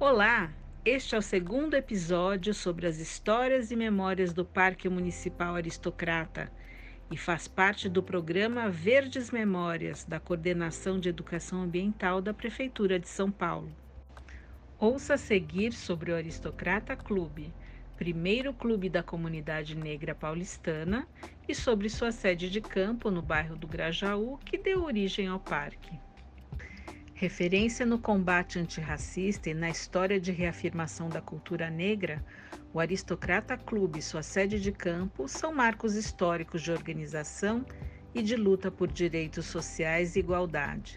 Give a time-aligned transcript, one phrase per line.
[0.00, 6.52] Olá, este é o segundo episódio sobre as histórias e memórias do Parque Municipal Aristocrata
[7.10, 13.08] e faz parte do programa Verdes Memórias da Coordenação de Educação Ambiental da Prefeitura de
[13.08, 13.74] São Paulo.
[14.78, 17.52] Ouça a seguir sobre o Aristocrata Clube,
[17.96, 21.08] primeiro clube da comunidade negra paulistana,
[21.48, 25.98] e sobre sua sede de campo no bairro do Grajaú, que deu origem ao parque.
[27.20, 32.24] Referência no combate antirracista e na história de reafirmação da cultura negra,
[32.72, 37.66] o Aristocrata Clube e sua sede de campo são marcos históricos de organização
[38.14, 40.96] e de luta por direitos sociais e igualdade,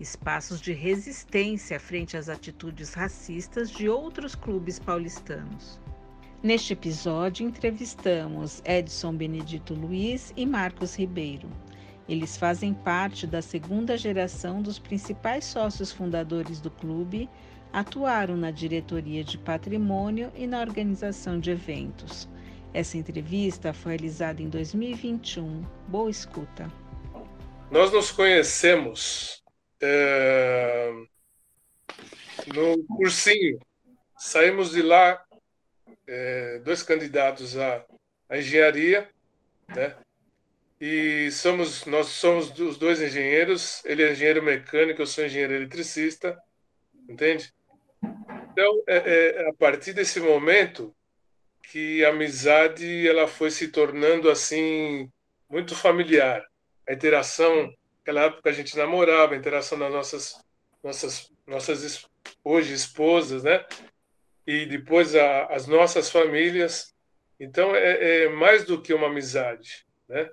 [0.00, 5.78] espaços de resistência frente às atitudes racistas de outros clubes paulistanos.
[6.42, 11.48] Neste episódio, entrevistamos Edson Benedito Luiz e Marcos Ribeiro.
[12.10, 17.30] Eles fazem parte da segunda geração dos principais sócios fundadores do clube,
[17.72, 22.28] atuaram na diretoria de patrimônio e na organização de eventos.
[22.74, 25.64] Essa entrevista foi realizada em 2021.
[25.86, 26.68] Boa escuta.
[27.70, 29.40] Nós nos conhecemos
[29.80, 30.90] é,
[32.52, 33.60] no cursinho.
[34.18, 35.24] Saímos de lá,
[36.08, 37.84] é, dois candidatos à,
[38.28, 39.08] à engenharia,
[39.68, 39.94] né?
[40.80, 43.84] E somos nós somos os dois engenheiros.
[43.84, 46.40] Ele é engenheiro mecânico, eu sou engenheiro eletricista,
[47.08, 47.52] entende?
[48.50, 50.94] Então, é, é, a partir desse momento
[51.70, 55.10] que a amizade ela foi se tornando assim
[55.48, 56.42] muito familiar.
[56.88, 60.40] A interação, naquela época a gente namorava, a interação das nossas
[60.82, 62.08] nossas nossas
[62.42, 63.66] hoje esposas, né?
[64.46, 66.94] E depois a, as nossas famílias.
[67.38, 70.30] Então é, é mais do que uma amizade, né?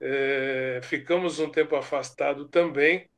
[0.00, 3.08] É, ficamos um tempo afastado também,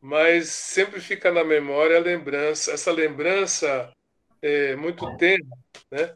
[0.00, 3.92] mas sempre fica na memória a lembrança, essa lembrança
[4.40, 5.44] é muito tenra,
[5.90, 6.14] né?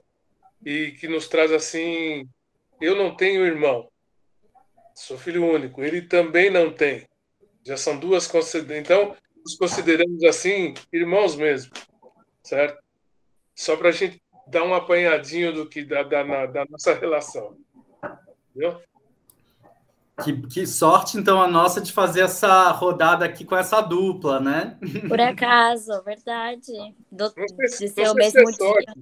[0.65, 2.27] E que nos traz assim,
[2.81, 3.89] eu não tenho irmão,
[4.95, 7.07] sou filho único, ele também não tem.
[7.65, 8.31] Já são duas
[8.71, 11.73] então nos consideramos assim irmãos mesmo,
[12.43, 12.81] certo?
[13.55, 17.57] Só para a gente dar um apanhadinho do que da, da, da nossa relação,
[18.51, 18.81] entendeu?
[20.23, 24.79] Que, que, sorte, então, a nossa de fazer essa rodada aqui com essa dupla, né?
[25.09, 26.73] Por acaso, verdade.
[27.11, 28.93] Do, não sei, de ser o mesmo se é sorte.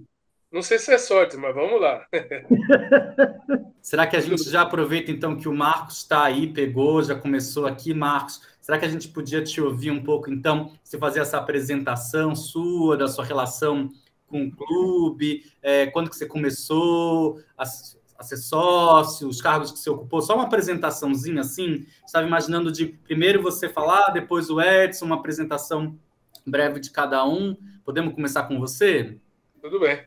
[0.53, 2.04] Não sei se é sorte, mas vamos lá.
[3.80, 7.66] Será que a gente já aproveita, então, que o Marcos está aí, pegou, já começou
[7.66, 8.42] aqui, Marcos?
[8.60, 12.97] Será que a gente podia te ouvir um pouco, então, você fazer essa apresentação sua,
[12.97, 13.91] da sua relação
[14.26, 19.78] com o clube, é, quando que você começou, as, a ser sócio, os cargos que
[19.78, 21.86] você ocupou, só uma apresentaçãozinha assim?
[22.04, 25.98] Estava imaginando de primeiro você falar, depois o Edson, uma apresentação
[26.47, 27.56] breve de cada um.
[27.82, 29.16] Podemos começar com você?
[29.62, 30.04] Tudo bem.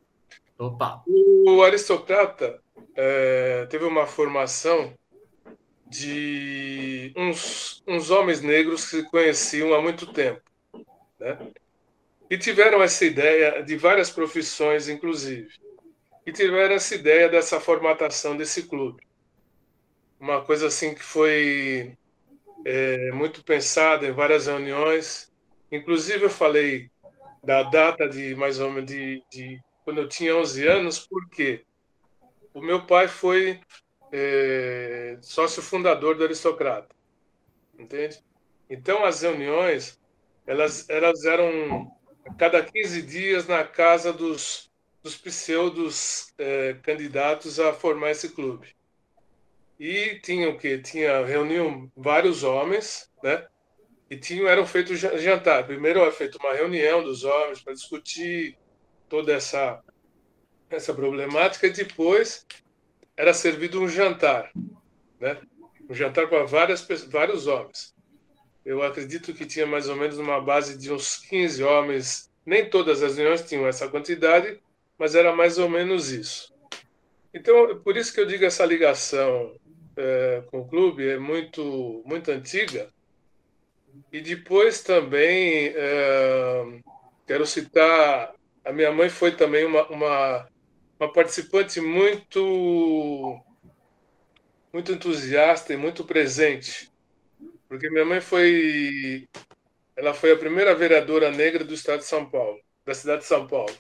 [0.60, 1.02] Opa.
[1.08, 2.62] O aristocrata
[2.96, 4.94] é, teve uma formação
[5.88, 10.42] de uns, uns homens negros que se conheciam há muito tempo,
[11.20, 11.40] né?
[12.30, 15.63] E tiveram essa ideia de várias profissões, inclusive
[16.26, 19.02] e tiveram essa ideia dessa formatação desse clube.
[20.20, 21.98] Uma coisa assim que foi
[22.66, 25.32] é, muito pensada em várias reuniões.
[25.72, 26.90] Inclusive, eu falei
[27.44, 31.66] da data de mais ou menos de, de quando eu tinha 11 anos, porque
[32.54, 33.60] o meu pai foi
[34.12, 36.96] é, sócio fundador do Aristocrata,
[37.78, 38.24] entende?
[38.70, 40.00] Então, as reuniões
[40.46, 41.92] elas, elas eram
[42.26, 44.72] a cada 15 dias na casa dos
[45.04, 48.74] dos pseudos é, candidatos a formar esse clube.
[49.78, 50.78] E tinha o que?
[50.78, 53.46] Tinha, reuniam vários homens, né?
[54.10, 55.66] E tinham, eram feitos jantar.
[55.66, 58.58] Primeiro era feita uma reunião dos homens para discutir
[59.10, 59.84] toda essa,
[60.70, 62.46] essa problemática, e depois
[63.18, 64.52] era servido um jantar,
[65.20, 65.38] né?
[65.90, 67.94] Um jantar para várias, vários homens.
[68.66, 72.32] Eu acredito que tinha mais ou menos uma base de uns 15 homens.
[72.46, 74.62] Nem todas as reuniões tinham essa quantidade,
[74.98, 76.54] mas era mais ou menos isso.
[77.34, 79.56] Então, por isso que eu digo essa ligação
[79.98, 82.90] é, com o clube é muito, muito antiga.
[84.12, 86.80] E depois também é,
[87.28, 90.48] quero citar a minha mãe foi também uma, uma,
[91.00, 93.40] uma participante muito
[94.72, 96.92] muito entusiasta e muito presente,
[97.68, 99.28] porque minha mãe foi
[99.96, 103.46] ela foi a primeira vereadora negra do estado de São Paulo, da cidade de São
[103.46, 103.74] Paulo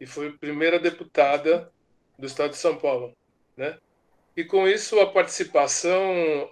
[0.00, 1.72] e foi primeira deputada
[2.18, 3.16] do estado de São Paulo,
[3.56, 3.78] né?
[4.36, 6.00] E com isso a participação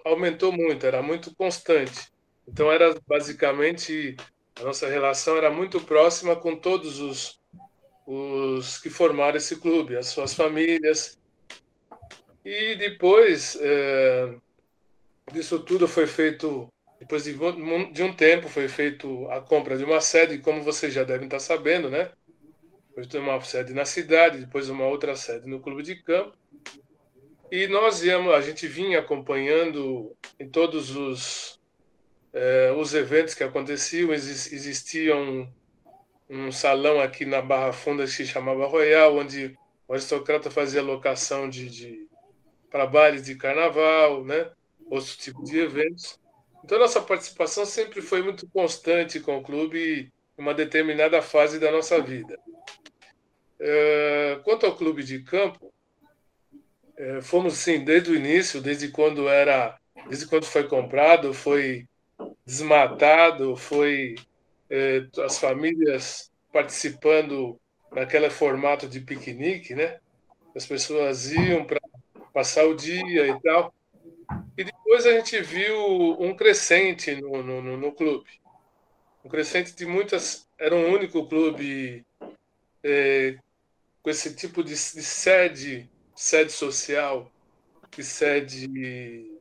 [0.05, 2.11] aumentou muito, era muito constante.
[2.47, 4.15] Então era basicamente
[4.59, 7.41] A nossa relação era muito próxima com todos os,
[8.05, 11.19] os que formaram esse clube, as suas famílias.
[12.43, 14.35] E depois é,
[15.31, 16.67] disso tudo foi feito,
[16.99, 17.33] depois de,
[17.91, 21.39] de um tempo, foi feito a compra de uma sede, como vocês já devem estar
[21.39, 22.11] sabendo, né?
[22.95, 26.37] Depois de uma sede na cidade, depois uma outra sede no clube de campo.
[27.51, 31.59] E nós íamos, a gente vinha acompanhando em todos os,
[32.31, 34.13] eh, os eventos que aconteciam.
[34.13, 35.45] Existia um,
[36.29, 39.57] um salão aqui na Barra Funda que se chamava Royal, onde
[39.89, 42.07] o aristocrata fazia locação de, de
[42.71, 44.49] para bailes de carnaval, né?
[44.89, 46.17] outros tipos de eventos.
[46.63, 52.01] Então, nossa participação sempre foi muito constante com o clube uma determinada fase da nossa
[52.01, 52.37] vida.
[53.59, 55.73] Eh, quanto ao clube de campo,
[56.97, 59.77] é, fomos sim desde o início, desde quando era,
[60.07, 61.87] desde quando foi comprado, foi
[62.45, 64.15] desmatado, foi
[64.69, 67.59] é, as famílias participando
[67.91, 69.99] naquele formato de piquenique, né?
[70.55, 71.81] As pessoas iam para
[72.33, 73.73] passar o dia e tal.
[74.57, 75.77] E depois a gente viu
[76.19, 78.29] um crescente no, no, no clube.
[79.25, 80.47] Um crescente de muitas.
[80.55, 82.05] Era um único clube
[82.83, 83.35] é,
[84.03, 87.29] com esse tipo de, de sede sede social
[87.97, 89.31] e sede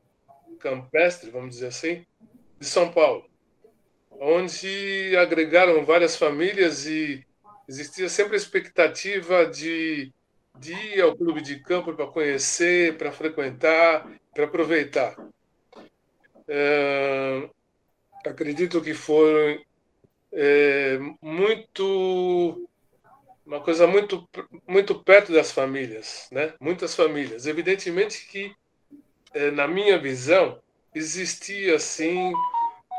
[0.58, 2.04] campestre, vamos dizer assim,
[2.58, 3.28] de São Paulo,
[4.12, 7.24] onde agregaram várias famílias e
[7.68, 10.12] existia sempre a expectativa de,
[10.58, 15.14] de ir ao clube de campo para conhecer, para frequentar, para aproveitar.
[16.48, 17.48] É,
[18.24, 19.60] acredito que foram
[20.34, 22.68] é, muito
[23.46, 24.28] uma coisa muito,
[24.66, 26.54] muito perto das famílias, né?
[26.58, 27.46] Muitas famílias.
[27.46, 28.54] Evidentemente que,
[29.34, 30.60] é, na minha visão,
[30.94, 32.32] existia assim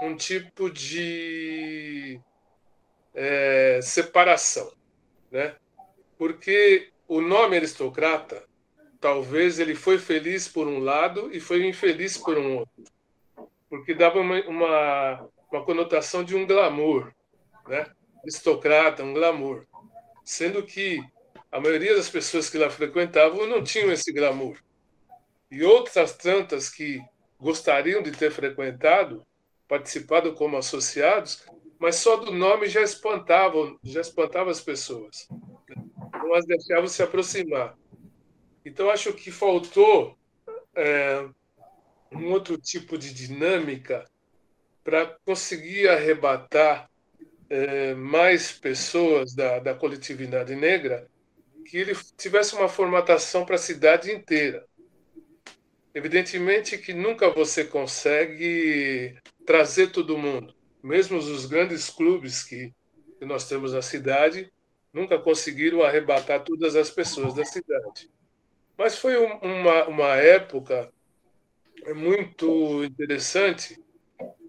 [0.04, 2.20] um tipo de
[3.16, 4.72] é, separação,
[5.32, 5.56] né?
[6.18, 8.44] Porque o nome aristocrata,
[9.02, 12.84] talvez ele foi feliz por um lado e foi infeliz por um outro,
[13.70, 17.15] porque dava uma, uma, uma conotação de um glamour,
[17.68, 17.86] né?
[18.24, 19.66] Aristocrata, um glamour
[20.26, 21.00] sendo que
[21.52, 24.58] a maioria das pessoas que lá frequentavam não tinham esse glamour.
[25.52, 27.00] E outras tantas que
[27.40, 29.26] gostariam de ter frequentado,
[29.68, 31.46] participado como associados,
[31.80, 35.28] mas só do nome já espantavam, já espantava as pessoas.
[36.14, 37.78] Não as deixavam se aproximar.
[38.66, 40.18] Então acho que faltou
[40.76, 41.30] é,
[42.12, 44.10] um outro tipo de dinâmica
[44.84, 46.90] para conseguir arrebatar
[47.50, 51.08] é, mais pessoas da, da coletividade negra,
[51.66, 54.66] que ele tivesse uma formatação para a cidade inteira.
[55.94, 59.16] Evidentemente que nunca você consegue
[59.46, 60.54] trazer todo mundo.
[60.84, 62.74] Mesmo os grandes clubes que,
[63.18, 64.52] que nós temos na cidade
[64.94, 68.10] nunca conseguiram arrebatar todas as pessoas da cidade.
[68.78, 70.92] Mas foi uma, uma época
[71.94, 73.78] muito interessante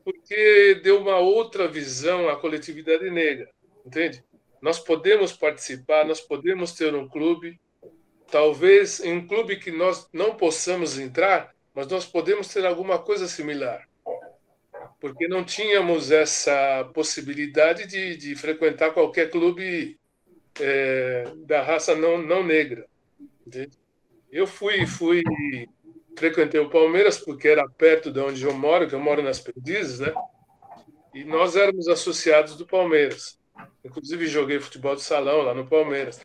[0.06, 3.50] porque deu uma outra visão à coletividade negra,
[3.84, 4.22] entende?
[4.62, 7.58] Nós podemos participar, nós podemos ter um clube,
[8.30, 13.26] talvez em um clube que nós não possamos entrar, mas nós podemos ter alguma coisa
[13.26, 13.88] similar,
[15.00, 19.98] porque não tínhamos essa possibilidade de, de frequentar qualquer clube
[20.60, 22.86] é, da raça não, não negra.
[23.44, 23.76] Entende?
[24.30, 25.24] Eu fui, fui
[26.16, 30.00] frequentei o Palmeiras porque era perto de onde eu moro, que eu moro nas Perdizes,
[30.00, 30.12] né?
[31.14, 33.38] E nós éramos associados do Palmeiras.
[33.84, 36.20] Inclusive joguei futebol de salão lá no Palmeiras.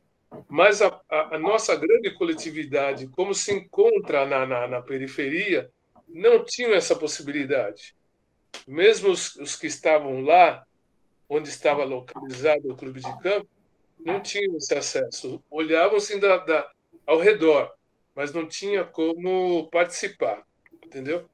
[0.50, 5.69] Mas a, a, a nossa grande coletividade, como se encontra na, na, na, periferia,
[6.07, 7.95] não tinham essa possibilidade.
[8.67, 10.65] Mesmo os, os que estavam lá,
[11.29, 13.48] onde estava localizado o clube de campo,
[14.00, 15.41] não tinham esse acesso.
[15.50, 16.19] Olhavam-se
[17.05, 17.71] ao redor
[18.15, 20.45] mas não tinha como participar,
[20.83, 21.29] entendeu?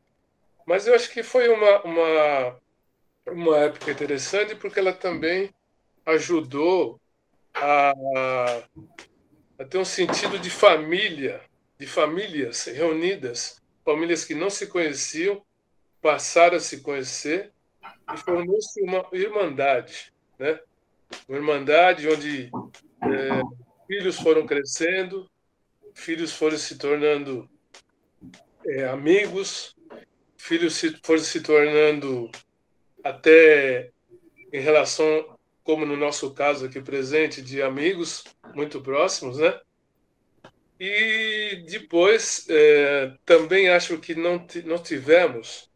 [0.66, 2.60] Mas eu acho que foi uma, uma,
[3.28, 5.54] uma época interessante porque ela também
[6.06, 7.00] ajudou
[7.54, 7.94] a,
[9.60, 11.42] a ter um sentido de família,
[11.80, 15.42] de famílias reunidas, famílias que não se conheciam,
[16.02, 17.52] passaram a se conhecer
[18.14, 20.60] e formou-se uma irmandade, né?
[21.28, 22.52] Uma irmandade onde
[23.04, 23.42] é,
[23.88, 25.30] filhos foram crescendo,
[25.98, 27.50] filhos foram se tornando
[28.66, 29.76] é, amigos,
[30.38, 32.30] filhos se, foram se tornando
[33.04, 33.92] até
[34.54, 38.24] em relação, como no nosso caso aqui presente, de amigos
[38.54, 39.60] muito próximos, né?
[40.80, 45.70] E depois é, também acho que não, não tivemos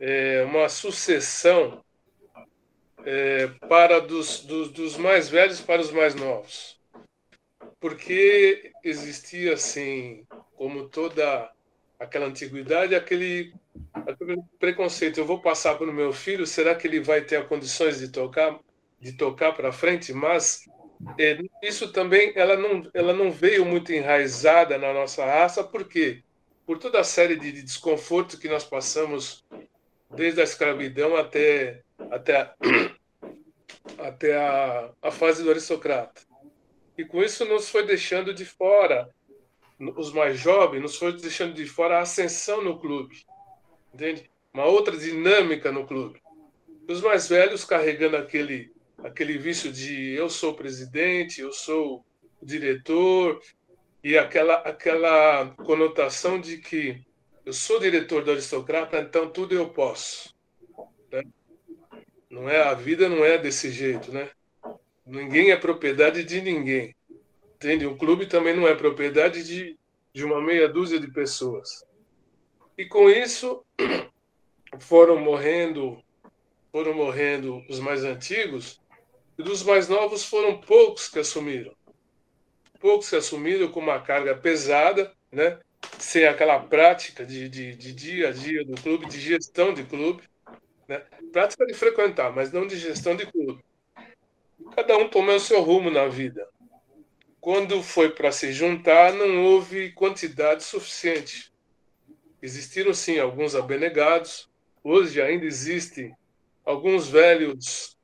[0.00, 1.84] é, uma sucessão
[3.04, 6.77] é, para dos, dos, dos mais velhos para os mais novos.
[7.80, 11.50] Porque existia, assim, como toda
[11.98, 13.52] aquela antiguidade, aquele,
[13.94, 15.18] aquele preconceito.
[15.18, 18.58] Eu vou passar para o meu filho, será que ele vai ter condições de tocar,
[19.00, 20.12] de tocar para frente?
[20.12, 20.68] Mas
[21.18, 26.22] é, isso também ela não, ela não veio muito enraizada na nossa raça, por quê?
[26.66, 29.44] Por toda a série de, de desconforto que nós passamos
[30.10, 32.54] desde a escravidão até, até, a,
[33.98, 36.27] até a, a fase do aristocrata.
[36.98, 39.08] E com isso nos foi deixando de fora
[39.96, 43.24] os mais jovens, nos foi deixando de fora a ascensão no clube,
[43.94, 44.28] entende?
[44.52, 46.20] Uma outra dinâmica no clube.
[46.88, 48.72] Os mais velhos carregando aquele
[49.04, 52.04] aquele vício de eu sou presidente, eu sou
[52.42, 53.40] diretor
[54.02, 57.00] e aquela aquela conotação de que
[57.46, 60.34] eu sou diretor do aristocrata, então tudo eu posso.
[61.12, 61.22] Né?
[62.28, 64.28] Não é a vida não é desse jeito, né?
[65.08, 66.94] Ninguém é propriedade de ninguém.
[67.56, 67.86] Entende?
[67.86, 69.78] O clube também não é propriedade de,
[70.12, 71.82] de uma meia dúzia de pessoas.
[72.76, 73.64] E com isso
[74.78, 76.02] foram morrendo,
[76.70, 78.80] foram morrendo os mais antigos,
[79.38, 81.74] e dos mais novos foram poucos que assumiram.
[82.78, 85.58] Poucos que assumiram com uma carga pesada, né?
[85.98, 90.22] sem aquela prática de, de, de dia a dia do clube, de gestão de clube.
[90.86, 91.02] Né?
[91.32, 93.64] Prática de frequentar, mas não de gestão de clube.
[94.74, 96.48] Cada um tomou o seu rumo na vida
[97.40, 101.52] quando foi para se juntar, não houve quantidade suficiente.
[102.42, 104.50] Existiram sim alguns abnegados.
[104.82, 106.14] Hoje ainda existem
[106.64, 107.96] alguns velhos,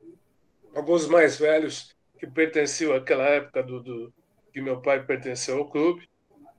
[0.74, 4.14] alguns mais velhos que pertenciam àquela época do, do
[4.52, 6.08] que meu pai pertenceu ao clube,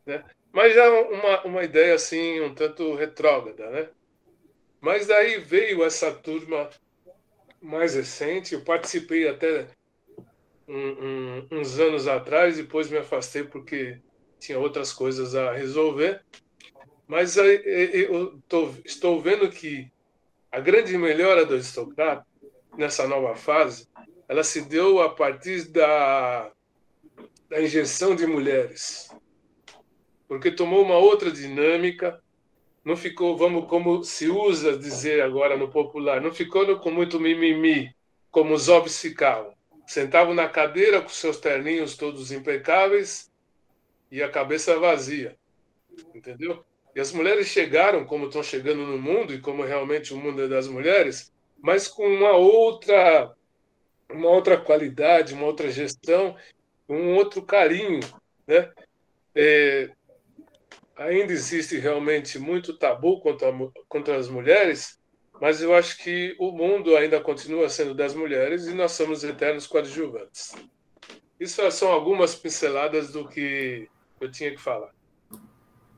[0.06, 0.24] né?
[0.52, 3.90] Mas já uma, uma ideia assim um tanto retrógrada, né?
[4.80, 6.70] Mas daí veio essa turma
[7.62, 8.54] mais recente.
[8.54, 9.68] Eu participei até
[10.68, 14.00] um, uns anos atrás, depois me afastei porque
[14.40, 16.24] tinha outras coisas a resolver.
[17.08, 19.92] Mas eu tô, estou vendo que
[20.52, 22.26] a grande melhora do aristocrata
[22.78, 23.88] nessa nova fase,
[24.28, 26.52] ela se deu a partir da,
[27.48, 29.10] da injeção de mulheres,
[30.28, 32.20] porque tomou uma outra dinâmica,
[32.84, 37.96] não ficou, vamos como se usa dizer agora no popular, não ficou com muito mimimi,
[38.32, 39.56] como os homens ficavam
[39.86, 43.32] sentavam na cadeira com seus terninhos todos impecáveis
[44.12, 45.36] e a cabeça vazia.
[46.14, 46.64] Entendeu?
[46.96, 50.48] E as mulheres chegaram como estão chegando no mundo e como realmente o mundo é
[50.48, 53.36] das mulheres, mas com uma outra
[54.10, 56.36] uma outra qualidade, uma outra gestão,
[56.88, 58.00] um outro carinho,
[58.48, 58.72] né?
[59.34, 59.90] É,
[60.96, 63.52] ainda existe realmente muito tabu contra,
[63.90, 65.00] contra as mulheres,
[65.42, 69.68] mas eu acho que o mundo ainda continua sendo das mulheres e nós somos eternos
[69.68, 70.56] coadjuvantes.
[71.40, 73.90] Isso são algumas pinceladas do que
[74.20, 74.92] eu tinha que falar.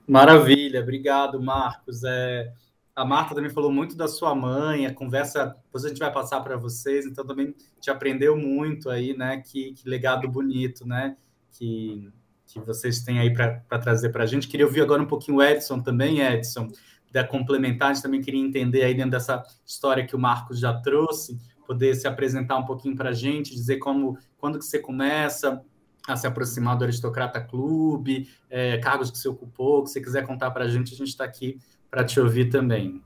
[0.07, 2.03] Maravilha, obrigado, Marcos.
[2.03, 2.51] É,
[2.95, 6.41] a Marta também falou muito da sua mãe, a conversa, depois a gente vai passar
[6.41, 9.41] para vocês, então também te aprendeu muito aí, né?
[9.45, 11.15] Que, que legado bonito, né?
[11.51, 12.09] Que,
[12.47, 14.47] que vocês têm aí para trazer para a gente.
[14.47, 16.71] Queria ouvir agora um pouquinho o Edson também, Edson
[17.11, 20.73] da complementar, a gente também queria entender aí dentro dessa história que o Marcos já
[20.73, 25.61] trouxe, poder se apresentar um pouquinho para a gente, dizer como, quando que você começa
[26.07, 30.51] a se aproximar do Aristocrata Clube, é, cargos que você ocupou, que você quiser contar
[30.51, 31.59] para a gente, a gente está aqui
[31.91, 33.01] para te ouvir também.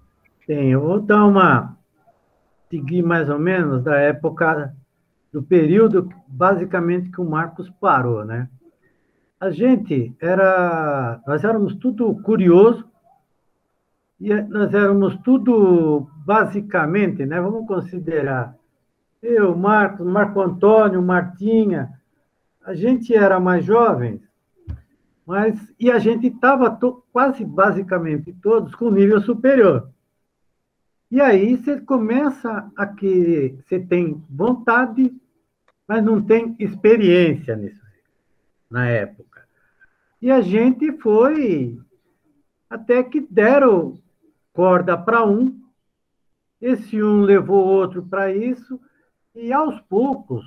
[0.45, 1.77] Sim, eu vou dar uma,
[2.69, 4.75] seguir mais ou menos da época,
[5.31, 8.49] do período, basicamente, que o Marcos parou, né?
[9.39, 12.90] A gente era, nós éramos tudo curioso,
[14.21, 17.41] e nós éramos tudo, basicamente, né?
[17.41, 18.55] Vamos considerar
[19.19, 21.91] eu, Marcos, Marco Antônio, Martinha,
[22.63, 24.21] a gente era mais jovens,
[25.25, 26.77] mas e a gente estava
[27.11, 29.89] quase basicamente todos com nível superior.
[31.09, 35.11] E aí você começa a que você tem vontade,
[35.87, 37.81] mas não tem experiência nisso
[38.69, 39.41] na época.
[40.21, 41.79] E a gente foi
[42.69, 43.99] até que deram
[44.61, 45.59] corda para um,
[46.61, 48.79] esse um levou outro para isso,
[49.33, 50.45] e aos poucos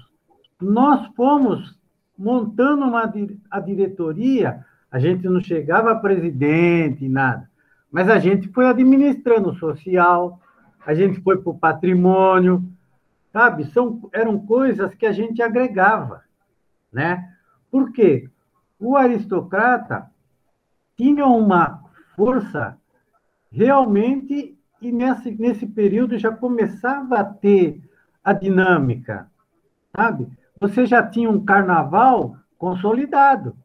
[0.62, 1.76] nós fomos
[2.16, 3.12] montando uma,
[3.50, 7.50] a diretoria, a gente não chegava a presidente, nada,
[7.90, 10.40] mas a gente foi administrando o social,
[10.86, 12.62] a gente foi para o patrimônio,
[13.32, 13.64] sabe?
[13.72, 16.22] São, eram coisas que a gente agregava,
[16.92, 17.34] né?
[17.68, 18.30] Por quê?
[18.78, 20.08] O aristocrata
[20.96, 21.82] tinha uma
[22.14, 22.78] força
[23.54, 27.80] realmente, e nesse, nesse período já começava a ter
[28.22, 29.30] a dinâmica,
[29.94, 30.26] sabe?
[30.60, 33.56] Você já tinha um carnaval consolidado,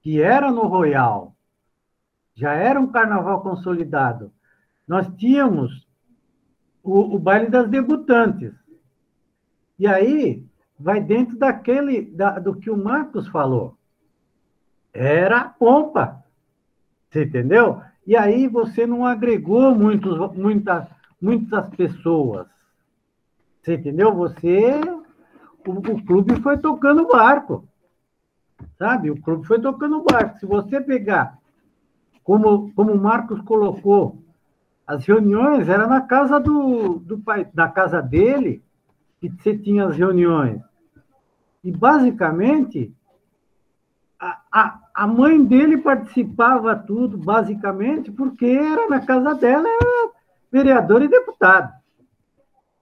[0.00, 1.36] que era no Royal.
[2.34, 4.32] Já era um carnaval consolidado.
[4.88, 5.86] Nós tínhamos
[6.82, 8.54] o, o baile das debutantes.
[9.78, 10.42] E aí
[10.78, 13.76] vai dentro daquele da, do que o Marcos falou.
[14.92, 16.24] Era a pompa.
[17.10, 17.82] Você entendeu?
[18.06, 20.88] E aí você não agregou muitos, muita,
[21.20, 22.46] muitas pessoas.
[23.62, 24.14] Você entendeu?
[24.14, 24.80] Você.
[25.66, 27.68] O, o clube foi tocando o barco.
[28.78, 29.10] Sabe?
[29.10, 30.38] O clube foi tocando o barco.
[30.40, 31.38] Se você pegar,
[32.24, 34.22] como, como o Marcos colocou,
[34.86, 38.62] as reuniões era na casa do, do pai, da casa dele,
[39.20, 40.60] que você tinha as reuniões.
[41.62, 42.92] E basicamente
[44.20, 50.10] a, a mãe dele participava tudo, basicamente, porque era na casa dela, era
[50.50, 51.72] vereador e deputado.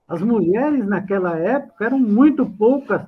[0.08, 3.02] As mulheres naquela época eram muito poucas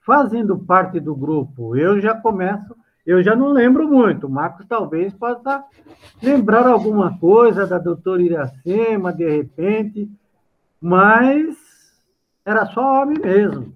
[0.00, 1.76] fazendo parte do grupo.
[1.76, 2.74] Eu já começo,
[3.06, 4.26] eu já não lembro muito.
[4.26, 5.64] O Marcos talvez possa
[6.20, 10.10] lembrar alguma coisa da doutora Iracema, de repente,
[10.80, 11.56] mas
[12.44, 13.72] era só homem mesmo.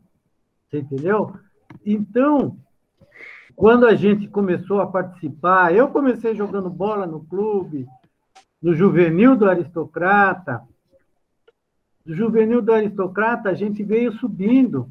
[0.69, 1.33] Você entendeu?
[1.87, 2.57] Então,
[3.56, 7.87] quando a gente começou a participar, eu comecei jogando bola no clube,
[8.61, 10.62] no juvenil do aristocrata.
[12.04, 14.90] Do juvenil do aristocrata, a gente veio subindo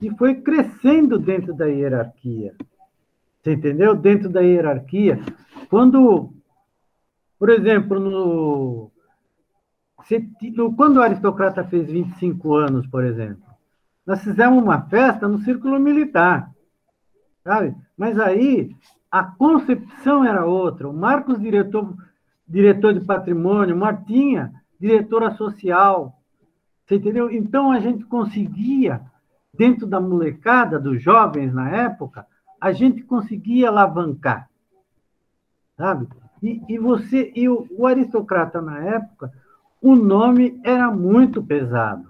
[0.00, 2.54] e foi crescendo dentro da hierarquia.
[3.40, 3.94] Você entendeu?
[3.94, 5.20] Dentro da hierarquia.
[5.68, 6.32] Quando,
[7.38, 8.92] por exemplo, no,
[10.76, 13.42] quando o aristocrata fez 25 anos, por exemplo,
[14.06, 16.51] nós fizemos uma festa no círculo militar,
[17.44, 17.74] sabe?
[17.96, 18.74] Mas aí
[19.10, 20.88] a concepção era outra.
[20.88, 21.94] O Marcos, diretor,
[22.46, 26.18] diretor de patrimônio, Martinha, diretora social,
[26.84, 27.30] você entendeu?
[27.30, 29.00] Então a gente conseguia
[29.54, 32.26] dentro da molecada, dos jovens na época,
[32.60, 34.48] a gente conseguia alavancar,
[35.76, 36.08] sabe?
[36.42, 39.32] E, e você e o, o, aristocrata na época,
[39.80, 42.08] o nome era muito pesado,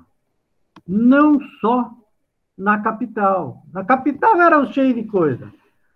[0.87, 1.93] não só
[2.57, 3.63] na capital.
[3.73, 5.53] Na capital era cheio de coisa,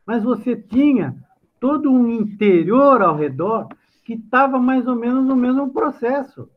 [0.07, 1.17] mas você tinha
[1.61, 3.69] todo um interior ao redor
[4.05, 6.49] que estava mais ou menos no mesmo processo,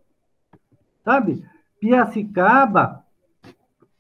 [1.03, 1.43] sabe?
[1.79, 3.03] Piracicaba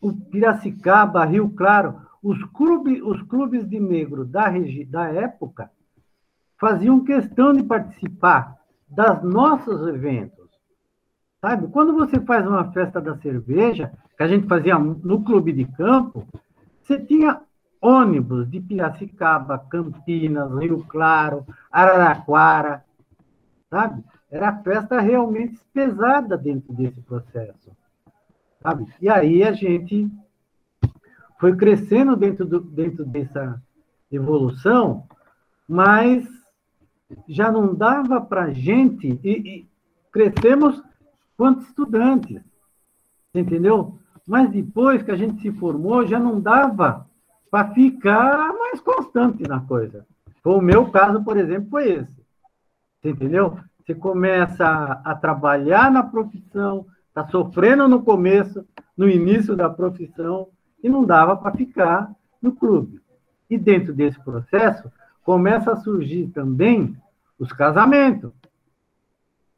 [0.01, 4.45] o Piracicaba, Rio Claro, os clubes, os clubes de negro da,
[4.87, 5.71] da época
[6.57, 8.57] faziam questão de participar
[8.87, 10.48] das nossos eventos.
[11.41, 11.67] Sabe?
[11.67, 16.27] Quando você faz uma festa da cerveja, que a gente fazia no clube de campo,
[16.83, 17.41] você tinha
[17.81, 22.83] ônibus de Piracicaba, Campinas, Rio Claro, Araraquara,
[23.69, 24.03] sabe?
[24.29, 27.71] Era festa realmente pesada dentro desse processo.
[28.61, 28.85] Sabe?
[29.01, 30.11] E aí a gente
[31.39, 33.61] foi crescendo dentro, do, dentro dessa
[34.11, 35.07] evolução,
[35.67, 36.27] mas
[37.27, 39.69] já não dava para gente, e, e
[40.11, 40.83] crescemos
[41.39, 42.41] quanto estudantes,
[43.33, 43.97] entendeu?
[44.27, 47.07] Mas depois que a gente se formou, já não dava
[47.49, 50.05] para ficar mais constante na coisa.
[50.43, 52.25] O meu caso, por exemplo, foi esse.
[53.01, 53.57] Entendeu?
[53.79, 58.65] Você começa a, a trabalhar na profissão, está sofrendo no começo,
[58.97, 60.49] no início da profissão,
[60.83, 62.99] e não dava para ficar no clube.
[63.49, 64.91] E dentro desse processo,
[65.23, 66.97] começa a surgir também
[67.39, 68.33] os casamentos.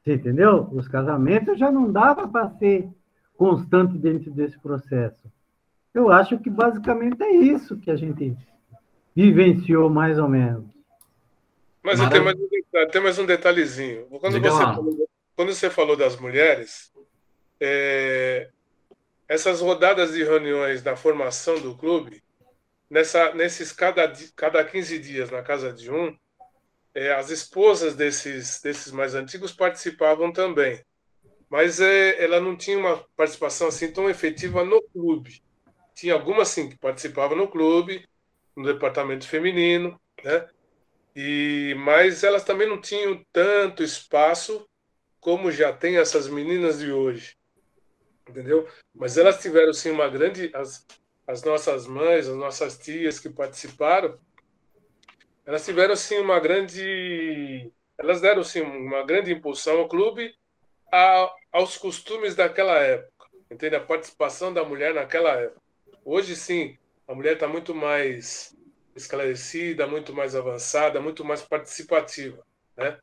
[0.03, 0.67] Você entendeu?
[0.71, 2.89] Os casamentos já não dava para ser
[3.35, 5.31] constante dentro desse processo.
[5.93, 8.35] Eu acho que basicamente é isso que a gente
[9.15, 10.65] vivenciou mais ou menos.
[11.83, 14.05] Mas tem mais, um, mais um detalhezinho.
[14.19, 16.91] Quando você, falou, quando você falou das mulheres,
[17.59, 18.49] é,
[19.27, 22.23] essas rodadas de reuniões da formação do clube,
[22.89, 26.15] nessa, nesses cada, cada 15 dias na casa de um,
[26.93, 30.83] é, as esposas desses, desses mais antigos participavam também.
[31.49, 35.41] Mas é, ela não tinha uma participação assim tão efetiva no clube.
[35.93, 38.07] Tinha algumas sim que participavam no clube,
[38.55, 40.47] no departamento feminino, né?
[41.15, 44.65] E, mas elas também não tinham tanto espaço
[45.19, 47.35] como já tem essas meninas de hoje
[48.31, 48.67] entendeu?
[48.93, 50.85] Mas elas tiveram sim uma grande as,
[51.27, 54.17] as nossas mães, as nossas tias que participaram,
[55.45, 60.33] elas tiveram sim uma grande elas deram sim uma grande impulsão ao clube
[60.91, 63.75] a, aos costumes daquela época, entende?
[63.75, 65.61] A participação da mulher naquela época.
[66.05, 66.77] Hoje sim,
[67.07, 68.55] a mulher está muito mais
[68.95, 72.43] esclarecida, muito mais avançada, muito mais participativa,
[72.77, 72.99] né?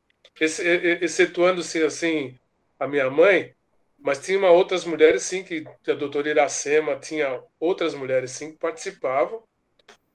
[1.01, 2.37] Excetuando-se assim
[2.79, 3.53] a minha mãe,
[3.97, 9.43] Mas tinha outras mulheres, sim, que a doutora Iracema tinha outras mulheres, sim, que participavam,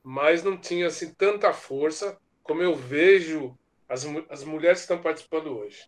[0.04, 3.56] mas não tinha assim, tanta força como eu vejo
[3.88, 5.78] as, as mulheres que estão participando hoje.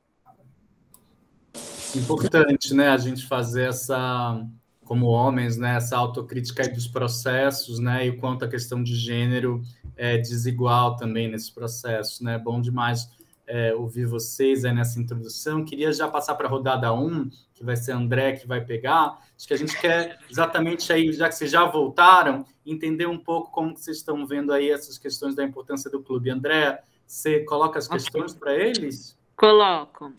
[1.94, 4.42] Importante, né, a gente fazer essa,
[4.84, 9.60] como homens, né, essa autocrítica dos processos, né, e o quanto a questão de gênero
[9.96, 13.08] é desigual também nesse processo, né, bom demais
[13.46, 15.64] é, ouvir vocês aí nessa introdução.
[15.64, 19.18] Queria já passar para a rodada 1, que vai ser André que vai pegar.
[19.36, 23.50] Acho que a gente quer exatamente aí, já que vocês já voltaram, entender um pouco
[23.50, 26.30] como vocês estão vendo aí essas questões da importância do clube.
[26.30, 29.16] André, você coloca as questões para eles?
[29.36, 30.12] Coloco.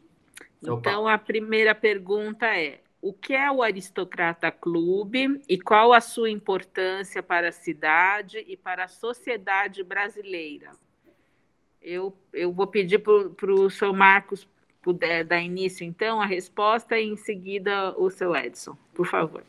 [0.62, 6.30] Então, a primeira pergunta é: o que é o Aristocrata Clube e qual a sua
[6.30, 10.72] importância para a cidade e para a sociedade brasileira?
[11.90, 14.46] Eu, eu vou pedir para o seu Marcos
[14.82, 19.42] puder dar início, então, a resposta e em seguida o seu Edson, por favor.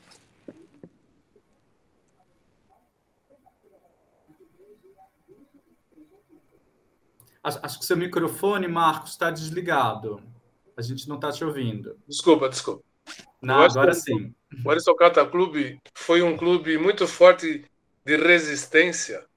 [7.43, 10.23] Acho, acho que seu microfone, Marcos, está desligado.
[10.77, 11.97] A gente não está te ouvindo.
[12.07, 12.85] Desculpa, desculpa.
[13.43, 14.33] Não, agora sim.
[14.65, 17.65] O Aristocrata Clube foi um clube muito forte
[18.05, 19.28] de resistência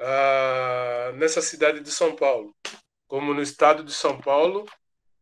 [0.00, 2.54] uh, nessa cidade de São Paulo,
[3.06, 4.66] como no estado de São Paulo,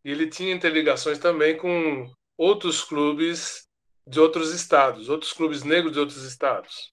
[0.05, 3.67] e ele tinha interligações também com outros clubes
[4.07, 6.93] de outros estados, outros clubes negros de outros estados,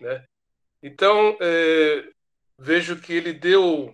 [0.00, 0.24] né?
[0.82, 2.08] Então é,
[2.58, 3.92] vejo que ele deu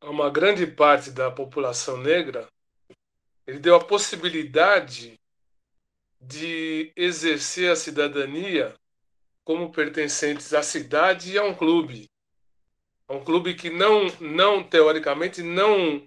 [0.00, 2.48] a uma grande parte da população negra,
[3.46, 5.18] ele deu a possibilidade
[6.20, 8.74] de exercer a cidadania
[9.50, 12.08] como pertencentes à cidade e a um clube.
[13.08, 16.06] A um clube que não, não teoricamente, não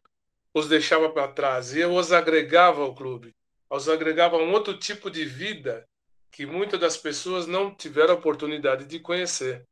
[0.53, 3.35] os deixava para trás, e os agregava ao clube.
[3.69, 5.85] Os agregava a um outro tipo de vida
[6.31, 9.67] que muitas das pessoas não tiveram oportunidade de conhecer.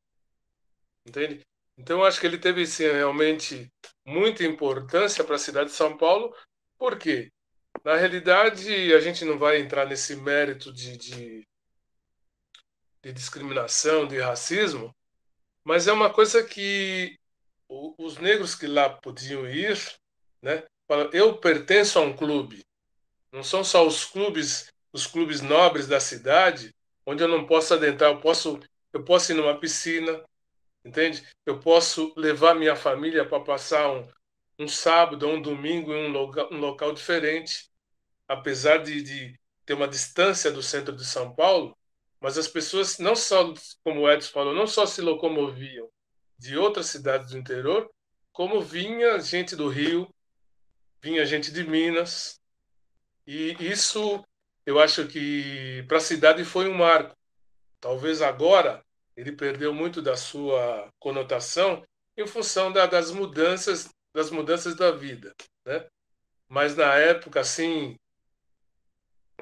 [1.08, 1.40] Entende?
[1.78, 3.72] Então, eu acho que ele teve sim, realmente
[4.06, 6.36] muita importância para a cidade de São Paulo,
[6.78, 7.32] porque,
[7.86, 11.51] na realidade, a gente não vai entrar nesse mérito de, de
[13.04, 14.96] de discriminação, de racismo,
[15.64, 17.18] mas é uma coisa que
[17.70, 19.78] os negros que lá podiam ir,
[20.42, 22.66] né, falam, eu pertenço a um clube.
[23.32, 26.74] Não são só os clubes, os clubes nobres da cidade,
[27.06, 28.60] onde eu não posso adentrar, eu posso,
[28.92, 30.22] eu posso ir numa piscina,
[30.84, 31.26] entende?
[31.46, 34.08] Eu posso levar minha família para passar um,
[34.60, 37.70] um sábado ou um domingo em um local, um local diferente,
[38.28, 41.78] apesar de, de ter uma distância do centro de São Paulo,
[42.22, 43.52] mas as pessoas não só,
[43.84, 45.90] como o Edson falou, não só se locomoviam
[46.38, 47.90] de outras cidades do interior,
[48.32, 50.08] como vinha gente do Rio,
[51.02, 52.40] vinha gente de Minas.
[53.26, 54.24] E isso
[54.66, 57.18] eu acho que para a cidade foi um marco.
[57.80, 58.84] Talvez agora
[59.16, 61.84] ele perdeu muito da sua conotação
[62.16, 65.34] em função da, das mudanças das mudanças da vida,
[65.66, 65.88] né?
[66.48, 67.98] Mas na época assim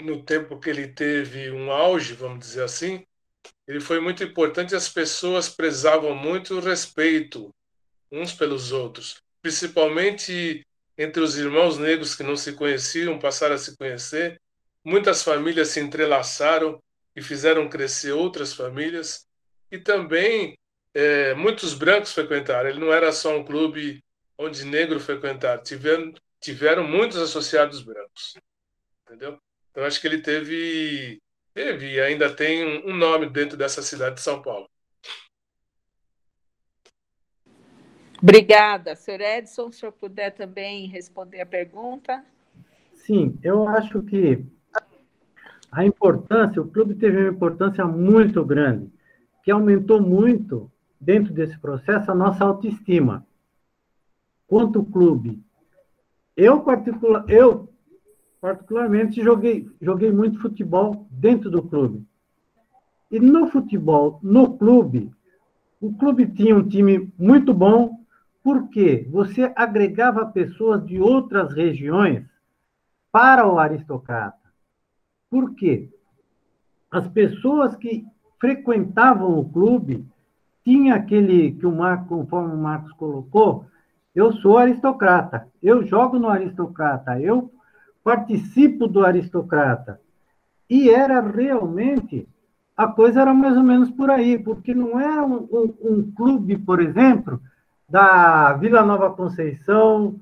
[0.02, 3.06] no tempo que ele teve um auge, vamos dizer assim,
[3.68, 4.76] ele foi muito importante.
[4.76, 7.54] As pessoas prezavam muito o respeito
[8.12, 10.66] uns pelos outros, principalmente
[10.98, 14.42] entre os irmãos negros que não se conheciam, passaram a se conhecer.
[14.84, 16.82] Muitas famílias se entrelaçaram
[17.16, 19.28] e fizeram crescer outras famílias.
[19.72, 20.58] E também
[20.94, 22.70] é, muitos brancos frequentaram.
[22.70, 24.04] Ele não era só um clube
[24.38, 28.36] onde negro frequentaram, tiveram, tiveram muitos associados brancos.
[29.06, 29.40] Entendeu?
[29.72, 31.22] Então, acho que ele teve,
[31.54, 34.68] teve e ainda tem um nome dentro dessa cidade de São Paulo.
[38.22, 38.96] Obrigada.
[38.96, 39.22] Sr.
[39.22, 42.24] Edson, se o senhor puder também responder a pergunta.
[42.94, 44.46] Sim, eu acho que
[45.72, 48.92] a importância, o clube teve uma importância muito grande,
[49.44, 53.26] que aumentou muito, dentro desse processo, a nossa autoestima.
[54.48, 55.42] Quanto o clube.
[56.36, 57.69] Eu, particular, eu
[58.42, 62.06] particularmente, joguei, joguei muito futebol dentro do clube.
[63.12, 65.12] E no futebol, no clube,
[65.82, 68.00] o clube tinha um time muito bom,
[68.44, 72.26] porque você agregava pessoas de outras regiões
[73.12, 74.38] para o aristocrata.
[75.30, 75.90] Por quê?
[76.92, 78.06] As pessoas que
[78.40, 80.06] frequentavam o clube
[80.64, 83.66] tinha aquele que o Marco, conforme o Marcos colocou,
[84.16, 87.52] eu sou aristocrata, eu jogo no aristocrata, eu
[88.04, 90.00] participo do aristocrata.
[90.70, 92.28] E era realmente,
[92.76, 96.58] a coisa era mais ou menos por aí, porque não era um, um, um clube,
[96.58, 97.42] por exemplo,
[97.88, 100.20] da Vila Nova Conceição,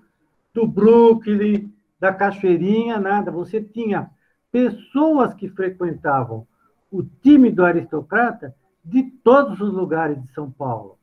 [0.53, 3.29] do Brooklyn, da Cachoeirinha, nada.
[3.31, 4.09] Você tinha
[4.51, 6.47] pessoas que frequentavam
[6.91, 10.97] o time do aristocrata de todos os lugares de São Paulo.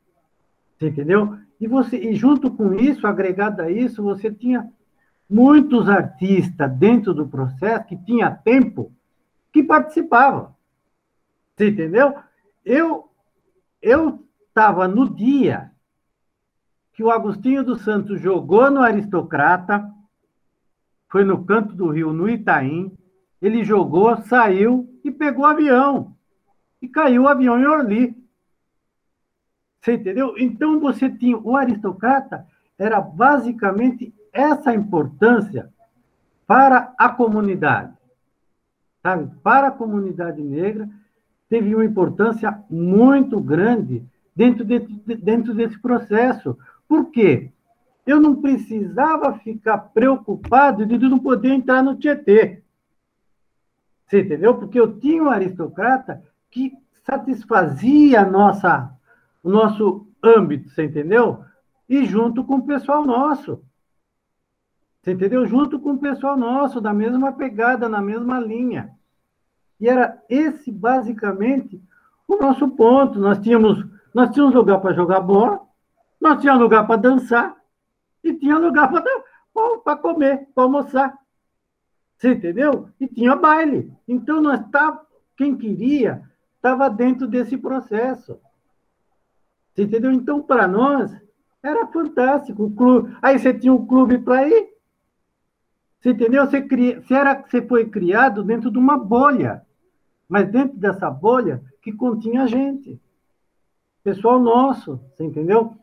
[0.78, 1.38] Você entendeu?
[1.60, 4.70] E, você, e junto com isso, agregado a isso, você tinha
[5.28, 8.92] muitos artistas dentro do processo que tinha tempo
[9.52, 10.54] que participavam.
[11.54, 12.14] Você entendeu?
[12.64, 13.10] Eu
[13.80, 15.70] eu estava no dia
[16.94, 19.92] que o Agostinho dos Santos jogou no Aristocrata,
[21.08, 22.96] foi no canto do Rio, no Itaim,
[23.42, 26.16] ele jogou, saiu e pegou o avião.
[26.80, 28.16] E caiu o avião em Orly.
[29.80, 30.34] Você entendeu?
[30.38, 32.46] Então você tinha o aristocrata
[32.78, 35.73] era basicamente essa importância
[36.47, 37.94] para a comunidade,
[39.03, 39.31] sabe?
[39.42, 40.88] Para a comunidade negra
[41.49, 44.81] teve uma importância muito grande dentro, de,
[45.16, 46.59] dentro desse processo.
[46.88, 47.51] Por quê?
[48.05, 52.62] Eu não precisava ficar preocupado de não poder entrar no Tietê.
[54.07, 54.55] Você entendeu?
[54.57, 58.92] Porque eu tinha um aristocrata que satisfazia nossa,
[59.42, 61.42] o nosso âmbito, você entendeu?
[61.88, 63.62] E junto com o pessoal nosso.
[65.04, 65.46] Você entendeu?
[65.46, 68.90] Junto com o pessoal nosso, da mesma pegada, na mesma linha.
[69.78, 71.78] E era esse, basicamente,
[72.26, 73.18] o nosso ponto.
[73.18, 75.60] Nós tínhamos, nós tínhamos lugar para jogar bola,
[76.18, 77.54] nós tínhamos lugar para dançar
[78.22, 78.90] e tinha lugar
[79.84, 81.18] para comer, para almoçar.
[82.16, 82.88] Você entendeu?
[82.98, 83.92] E tinha baile.
[84.08, 85.02] Então, nós tá,
[85.36, 86.22] quem queria
[86.56, 88.40] estava dentro desse processo.
[89.74, 90.10] Você entendeu?
[90.12, 91.14] Então, para nós,
[91.62, 92.64] era fantástico.
[92.64, 94.73] O clube, aí você tinha um clube para ir.
[96.04, 96.44] Você entendeu?
[96.44, 99.64] Você, cria, você, foi criado dentro de uma bolha.
[100.28, 103.00] Mas dentro dessa bolha que continha gente.
[104.02, 105.74] Pessoal nosso, você entendeu?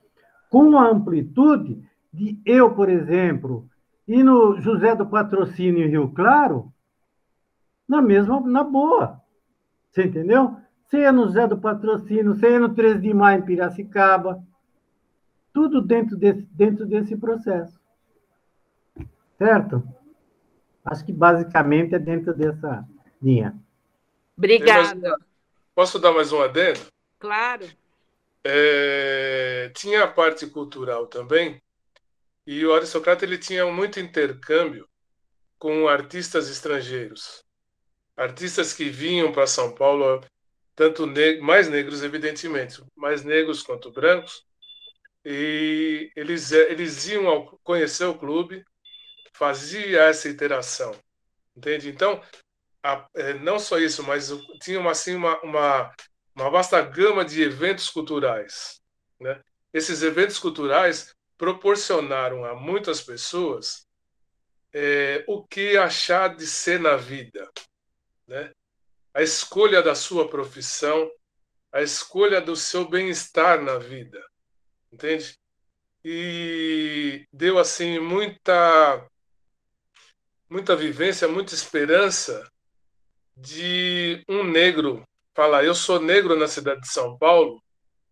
[0.48, 3.68] Com a amplitude de eu, por exemplo,
[4.08, 6.72] e no José do Patrocínio Rio Claro,
[7.88, 9.20] na mesma, na boa.
[9.90, 10.56] Você entendeu?
[10.86, 14.40] Você ia no José do Patrocínio, você ia no 13 de maio em Piracicaba.
[15.52, 17.82] Tudo dentro desse, dentro desse processo.
[19.40, 19.84] Certo?
[20.84, 22.88] Acho que basicamente é dentro dessa
[23.22, 23.56] linha.
[24.38, 25.16] Obrigada.
[25.76, 26.80] Posso dar mais um adendo?
[27.20, 27.68] Claro.
[28.44, 31.62] É, tinha a parte cultural também,
[32.46, 34.88] e o aristocrata ele tinha muito intercâmbio
[35.60, 37.44] com artistas estrangeiros.
[38.18, 40.22] Artistas que vinham para São Paulo,
[40.76, 44.44] tanto ne mais negros, evidentemente, mais negros quanto brancos,
[45.24, 48.66] e eles, eles iam ao, conhecer o clube,
[49.34, 50.96] fazia essa interação,
[51.56, 51.90] entende?
[51.90, 52.22] Então,
[52.84, 55.96] a, é, não só isso, mas tinha uma, assim, uma, uma,
[56.36, 58.82] uma vasta gama de eventos culturais.
[59.20, 59.42] Né?
[59.74, 63.88] Esses eventos culturais proporcionaram a muitas pessoas
[64.74, 67.50] é, o que achar de ser na vida,
[68.28, 68.52] né?
[69.14, 71.12] A escolha da sua profissão,
[71.72, 74.24] a escolha do seu bem-estar na vida,
[74.92, 75.38] entende?
[76.04, 79.06] E deu assim muita
[80.52, 82.48] muita vivência, muita esperança
[83.36, 87.60] de um negro falar: eu sou negro na cidade de São Paulo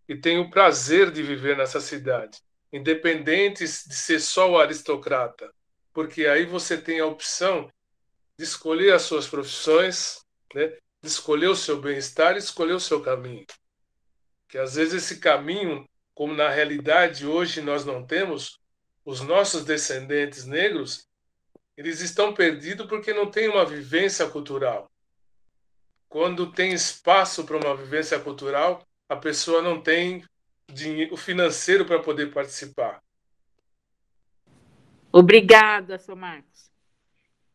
[0.08, 2.40] e tenho o prazer de viver nessa cidade
[2.72, 5.52] independente de ser só o aristocrata,
[5.94, 7.70] porque aí você tem a opção
[8.38, 10.20] de escolher as suas profissões,
[10.54, 10.68] né?
[11.02, 13.46] de escolher o seu bem-estar e escolher o seu caminho.
[14.48, 18.60] Que às vezes esse caminho, como na realidade hoje nós não temos,
[19.06, 21.08] os nossos descendentes negros,
[21.80, 24.92] eles estão perdidos porque não têm uma vivência cultural.
[26.10, 30.22] Quando tem espaço para uma vivência cultural, a pessoa não tem
[30.70, 33.02] dinheiro financeiro para poder participar.
[35.10, 36.70] Obrigada, seu Marcos.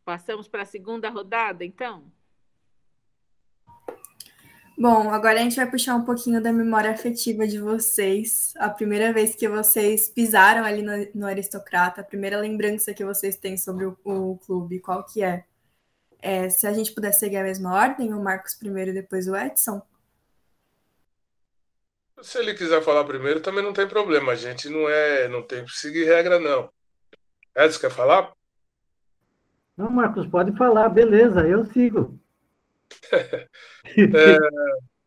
[0.03, 2.11] Passamos para a segunda rodada, então?
[4.77, 8.53] Bom, agora a gente vai puxar um pouquinho da memória afetiva de vocês.
[8.57, 13.37] A primeira vez que vocês pisaram ali no, no Aristocrata, a primeira lembrança que vocês
[13.37, 15.45] têm sobre o, o clube, qual que é?
[16.21, 16.49] é?
[16.49, 19.81] Se a gente puder seguir a mesma ordem, o Marcos primeiro e depois o Edson.
[22.21, 24.33] Se ele quiser falar primeiro, também não tem problema.
[24.33, 26.69] A gente não é, não tem que seguir regra, não.
[27.55, 28.33] Edson, quer falar?
[29.77, 32.19] Não, Marcos, pode falar, beleza, eu sigo.
[33.87, 34.37] é,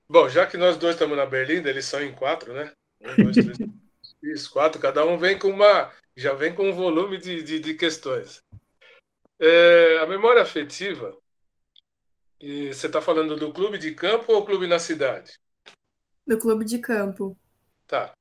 [0.09, 2.73] bom, já que nós dois estamos na Berlinda, eles são em quatro, né?
[3.01, 3.59] Um, dois, três,
[4.23, 5.93] isso, quatro, cada um vem com uma.
[6.17, 8.43] Já vem com um volume de, de, de questões.
[9.41, 11.17] É, a memória afetiva,
[12.41, 15.39] e você está falando do clube de campo ou clube na cidade?
[16.29, 17.37] do clube de campo.
[17.87, 18.13] Tá.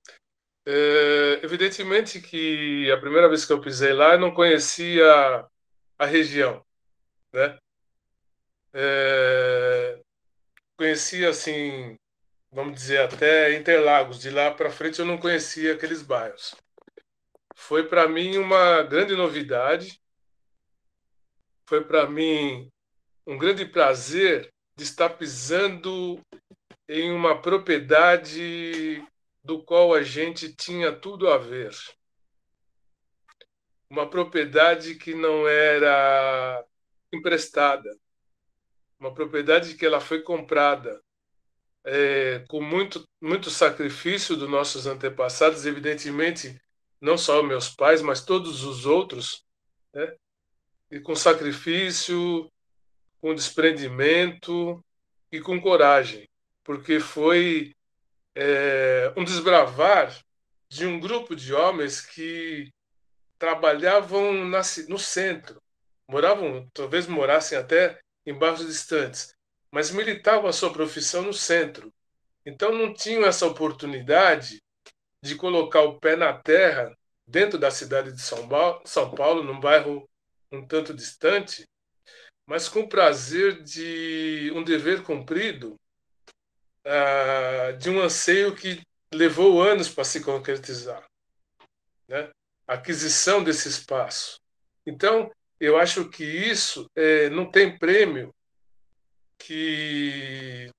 [0.65, 5.05] É, evidentemente que a primeira vez que eu pisei lá, eu não conhecia
[5.99, 6.65] a região,
[7.33, 7.57] né?
[8.73, 9.99] É,
[10.77, 11.95] conhecia assim,
[12.51, 14.19] vamos dizer, até Interlagos.
[14.19, 16.55] De lá para frente eu não conhecia aqueles bairros.
[17.55, 19.99] Foi para mim uma grande novidade.
[21.67, 22.69] Foi para mim
[23.25, 26.21] um grande prazer de estar pisando
[26.87, 29.03] em uma propriedade
[29.43, 31.71] do qual a gente tinha tudo a ver.
[33.89, 36.63] Uma propriedade que não era
[37.11, 37.89] emprestada,
[38.99, 41.01] uma propriedade que ela foi comprada
[41.83, 46.59] é, com muito, muito sacrifício dos nossos antepassados, evidentemente,
[46.99, 49.45] não só meus pais, mas todos os outros,
[49.93, 50.15] né?
[50.91, 52.51] e com sacrifício,
[53.21, 54.83] com desprendimento
[55.31, 56.27] e com coragem,
[56.63, 57.73] porque foi
[58.35, 60.17] é, um desbravar
[60.69, 62.69] de um grupo de homens que
[63.39, 65.61] trabalhavam na, no centro,
[66.09, 69.33] moravam, talvez morassem até em bairros distantes,
[69.71, 71.93] mas militavam a sua profissão no centro.
[72.45, 74.61] Então não tinham essa oportunidade
[75.23, 79.59] de colocar o pé na terra dentro da cidade de São Paulo, São Paulo num
[79.59, 80.07] bairro
[80.51, 81.65] um tanto distante,
[82.45, 85.75] mas com o prazer de um dever cumprido,
[86.85, 88.81] uh, de um anseio que
[89.13, 91.05] levou anos para se concretizar,
[92.07, 92.29] né?
[92.65, 94.39] A aquisição desse espaço.
[94.85, 98.33] Então, eu acho que isso é, não tem prêmio
[99.37, 100.69] que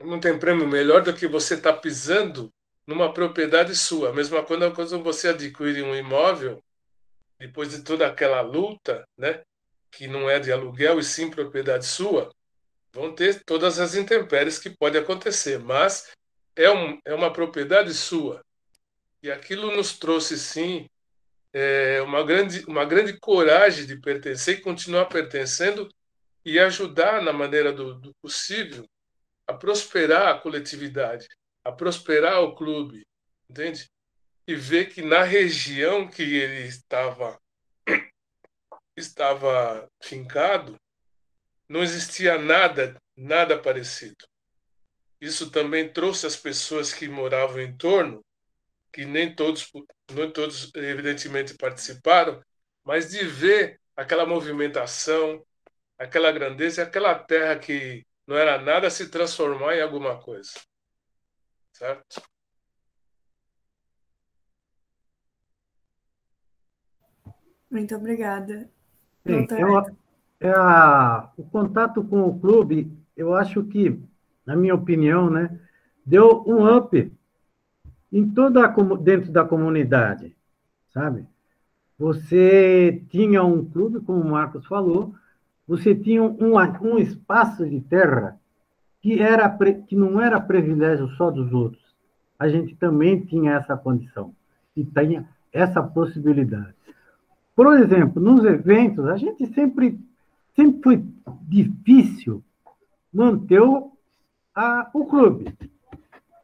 [0.00, 2.52] não tem prêmio melhor do que você estar tá pisando
[2.86, 4.12] numa propriedade sua.
[4.12, 6.62] Mesma coisa quando você adquire um imóvel
[7.38, 9.42] depois de toda aquela luta, né?
[9.90, 12.30] que não é de aluguel e sim propriedade sua,
[12.92, 16.10] vão ter todas as intempéries que pode acontecer, mas
[16.54, 18.42] é, um, é uma propriedade sua.
[19.22, 20.88] E aquilo nos trouxe, sim,
[21.58, 25.88] é, uma, grande, uma grande coragem de pertencer e continuar pertencendo
[26.44, 28.88] e ajudar, na maneira do, do possível,
[29.46, 31.26] a prosperar a coletividade,
[31.64, 33.04] a prosperar o clube,
[33.50, 33.90] entende?
[34.46, 37.38] E ver que na região que ele estava
[38.96, 40.76] estava fincado,
[41.68, 44.24] não existia nada, nada parecido.
[45.20, 48.24] Isso também trouxe as pessoas que moravam em torno,
[48.92, 49.70] que nem todos,
[50.12, 52.42] nem todos evidentemente participaram,
[52.84, 55.44] mas de ver aquela movimentação,
[55.98, 60.52] aquela grandeza, aquela terra que não era nada se transformar em alguma coisa.
[61.72, 62.22] Certo?
[67.70, 68.70] Muito obrigada.
[69.26, 69.96] Sim, eu,
[70.40, 74.00] é a, o contato com o clube, eu acho que,
[74.46, 75.60] na minha opinião, né,
[76.04, 77.12] deu um up
[78.12, 80.34] em toda a, dentro da comunidade,
[80.92, 81.26] sabe?
[81.98, 85.14] Você tinha um clube, como o Marcos falou,
[85.66, 88.38] você tinha um, um espaço de terra
[89.02, 89.48] que, era,
[89.86, 91.82] que não era privilégio só dos outros.
[92.38, 94.34] A gente também tinha essa condição
[94.76, 96.74] e tinha essa possibilidade.
[97.54, 99.98] Por exemplo, nos eventos, a gente sempre,
[100.54, 101.04] sempre foi
[101.42, 102.42] difícil
[103.12, 103.60] manter
[104.54, 105.52] a, o clube.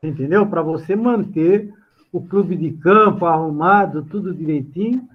[0.06, 0.46] Entendeu?
[0.46, 1.72] Para você manter
[2.12, 5.08] o clube de campo arrumado, tudo direitinho,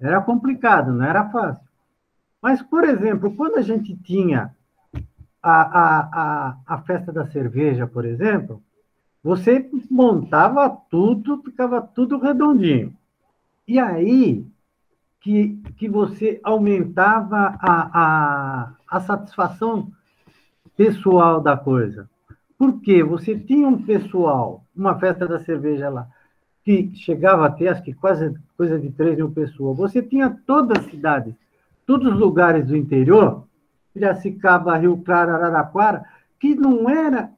[0.00, 1.66] era complicado, não era fácil.
[2.40, 4.54] Mas, por exemplo, quando a gente tinha
[5.42, 8.62] a, a, a, a festa da cerveja, por exemplo,
[9.22, 12.94] você montava tudo, ficava tudo redondinho.
[13.66, 14.46] E aí,
[15.20, 19.90] que, que você aumentava a, a, a satisfação
[20.76, 22.08] pessoal da coisa.
[22.58, 26.08] Porque você tinha um pessoal, uma festa da cerveja lá,
[26.64, 29.78] que chegava a ter, acho que quase coisa de 3 mil pessoas.
[29.78, 31.34] Você tinha todas as cidades,
[31.86, 33.44] todos os lugares do interior,
[33.94, 36.04] Piracicaba, Rio Claro, Araraquara,
[36.38, 37.30] que não era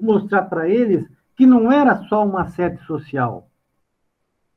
[0.00, 3.48] mostrar para eles que não era só uma sede social,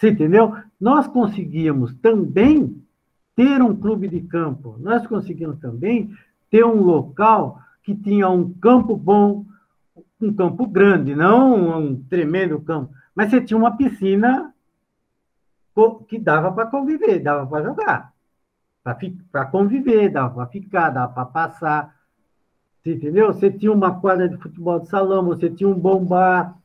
[0.02, 0.56] você entendeu?
[0.80, 2.84] Nós conseguíamos também
[3.36, 6.12] ter um clube de campo, nós conseguimos também
[6.50, 9.46] ter um local que tinha um campo bom,
[10.26, 14.54] um campo grande, não um tremendo campo, mas você tinha uma piscina
[16.08, 18.14] que dava para conviver, dava para jogar,
[19.32, 21.96] para conviver, dava para ficar, dava para passar.
[22.82, 23.28] Você entendeu?
[23.28, 26.58] Você tinha uma quadra de futebol de salão, você tinha um bom bar,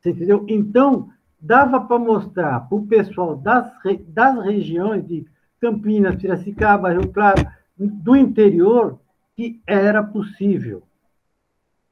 [0.00, 0.44] você entendeu?
[0.48, 3.72] Então, dava para mostrar para o pessoal das,
[4.08, 5.26] das regiões de
[5.60, 7.46] Campinas, Piracicaba, Rio Claro,
[7.78, 8.98] do interior,
[9.34, 10.82] que era possível.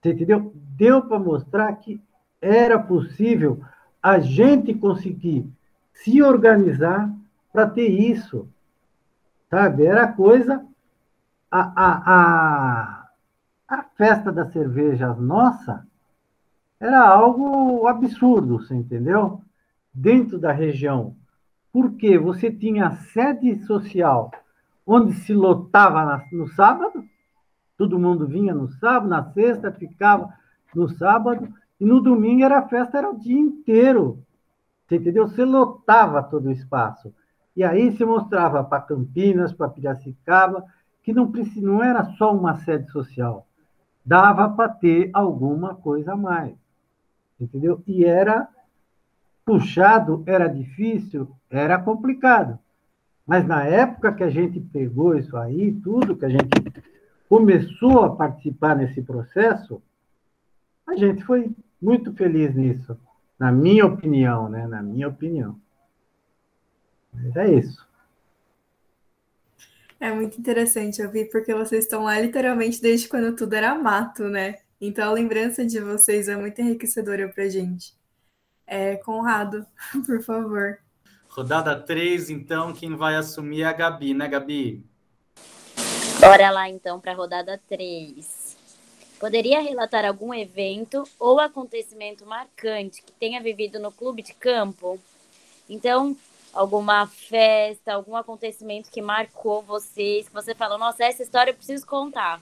[0.03, 0.53] Você entendeu?
[0.77, 2.03] Deu para mostrar que
[2.41, 3.63] era possível
[4.03, 5.49] a gente conseguir
[5.95, 7.09] se organizar
[7.53, 8.49] para ter isso.
[9.49, 9.85] Sabe?
[9.87, 10.67] Era coisa.
[11.49, 13.09] A, a, a,
[13.69, 15.87] a festa da cerveja nossa
[16.81, 19.41] era algo absurdo, você entendeu?
[19.95, 21.15] Dentro da região.
[21.73, 24.33] Porque você tinha sede social
[24.85, 27.05] onde se lotava no sábado,
[27.83, 30.33] todo mundo vinha no sábado, na sexta ficava
[30.73, 34.23] no sábado, e no domingo era festa, era o dia inteiro.
[34.87, 35.27] Você entendeu?
[35.27, 37.13] Você lotava todo o espaço.
[37.57, 40.65] E aí se mostrava para Campinas, para Piracicaba,
[41.03, 43.49] que não, não era só uma sede social.
[44.07, 46.55] Dava para ter alguma coisa a mais.
[47.41, 47.83] Entendeu?
[47.85, 48.49] E era
[49.45, 52.61] puxado, era difícil, era complicado.
[53.27, 56.49] Mas na época que a gente pegou isso aí, tudo que a gente
[57.33, 59.83] começou a participar nesse processo,
[60.87, 62.95] a gente foi muito feliz nisso,
[63.39, 64.67] na minha opinião, né?
[64.67, 65.59] Na minha opinião.
[67.11, 67.89] Mas é isso.
[69.99, 74.59] É muito interessante ouvir, porque vocês estão lá literalmente desde quando tudo era mato, né?
[74.79, 77.95] Então a lembrança de vocês é muito enriquecedora pra gente.
[78.67, 79.65] É, Conrado,
[80.05, 80.79] por favor.
[81.31, 84.85] Rodada 3, então, quem vai assumir é a Gabi, né, Gabi?
[86.23, 88.57] Bora lá, então, para a rodada 3.
[89.19, 95.01] Poderia relatar algum evento ou acontecimento marcante que tenha vivido no clube de campo?
[95.69, 96.17] Então,
[96.53, 101.85] alguma festa, algum acontecimento que marcou vocês, que você falou, nossa, essa história eu preciso
[101.85, 102.41] contar.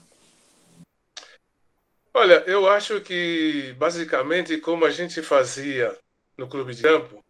[2.13, 5.97] Olha, eu acho que basicamente como a gente fazia
[6.37, 7.25] no clube de campo,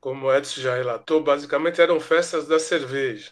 [0.00, 3.30] como o Edson já relatou, basicamente eram festas da cerveja,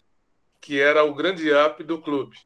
[0.60, 2.36] que era o grande up do clube,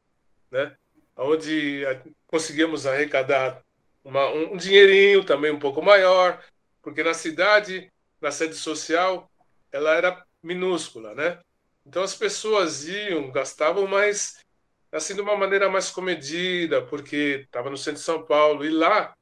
[0.54, 0.76] né?
[1.16, 1.82] Onde
[2.28, 3.60] conseguíamos arrecadar
[4.04, 6.40] uma, um dinheirinho também um pouco maior,
[6.80, 7.90] porque na cidade,
[8.20, 9.28] na sede social,
[9.72, 11.40] ela era minúscula, né?
[11.84, 14.38] Então as pessoas iam, gastavam mais,
[14.92, 19.12] assim, de uma maneira mais comedida, porque estava no centro de São Paulo, e lá,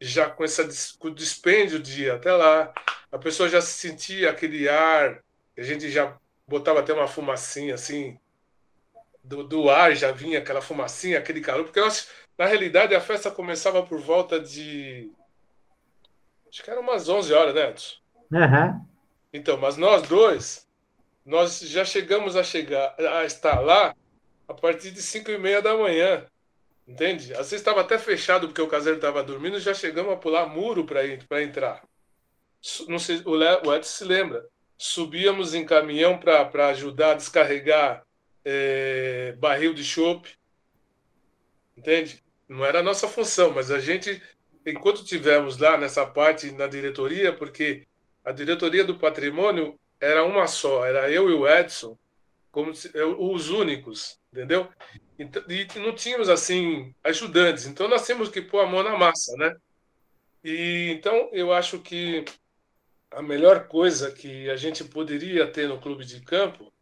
[0.00, 0.68] já com, essa,
[0.98, 2.74] com o dispêndio de ir até lá,
[3.12, 5.22] a pessoa já sentia aquele ar,
[5.56, 6.18] a gente já
[6.48, 8.18] botava até uma fumacinha, assim,
[9.24, 13.30] do, do ar já vinha aquela fumacinha, aquele calor, porque nós, na realidade a festa
[13.30, 15.10] começava por volta de.
[16.48, 17.96] Acho que era umas 11 horas, né, Edson?
[18.30, 18.86] Uhum.
[19.32, 20.68] Então, mas nós dois,
[21.24, 23.94] nós já chegamos a chegar a estar lá
[24.46, 26.26] a partir de 5 e meia da manhã.
[26.86, 27.32] Entende?
[27.32, 30.84] Às vezes estava até fechado porque o caseiro estava dormindo, já chegamos a pular muro
[30.84, 31.82] para entrar.
[32.86, 34.46] Não sei, o, Edson se lembra.
[34.76, 38.04] Subíamos em caminhão para ajudar a descarregar
[38.44, 40.36] é, barril de chope.
[41.76, 42.22] Entende?
[42.48, 44.22] Não era a nossa função, mas a gente,
[44.66, 47.86] enquanto tivemos lá nessa parte na diretoria, porque
[48.24, 51.96] a diretoria do patrimônio era uma só, era eu e o Edson,
[52.50, 54.68] como se, os únicos, entendeu?
[55.18, 59.56] E, não tínhamos assim ajudantes, então nós temos que pôr a mão na massa, né?
[60.42, 62.24] E então eu acho que
[63.10, 66.73] a melhor coisa que a gente poderia ter no clube de campo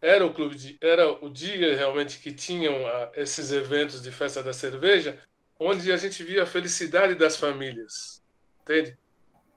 [0.00, 4.42] era o clube de, era o dia realmente que tinham a, esses eventos de festa
[4.42, 5.18] da cerveja,
[5.58, 8.22] onde a gente via a felicidade das famílias,
[8.62, 8.96] entende?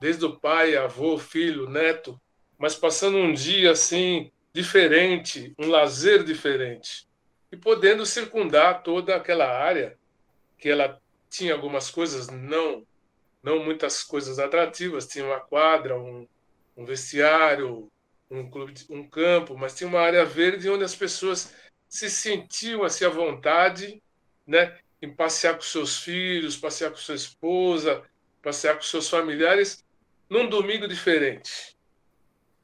[0.02, 2.20] desde o pai, avô, filho, neto,
[2.58, 7.08] mas passando um dia assim diferente, um lazer diferente
[7.52, 9.96] e podendo circundar toda aquela área
[10.58, 12.86] que ela tinha algumas coisas não
[13.44, 16.28] não muitas coisas atrativas, tinha uma quadra, um,
[16.78, 17.92] um vestiário,
[18.32, 21.54] um clube, um campo, mas tinha uma área verde onde as pessoas
[21.88, 24.02] se sentiam assim à vontade,
[24.48, 28.02] né, em passear com seus filhos, passear com sua esposa,
[28.42, 29.84] passear com seus familiares
[30.30, 31.76] num domingo diferente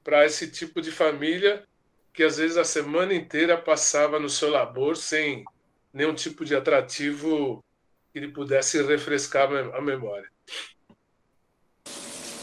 [0.04, 1.68] para esse tipo de família
[2.14, 5.44] que às vezes a semana inteira passava no seu labor sem
[5.94, 7.64] nenhum tipo de atrativo
[8.14, 10.32] que lhe pudesse refrescar a memória.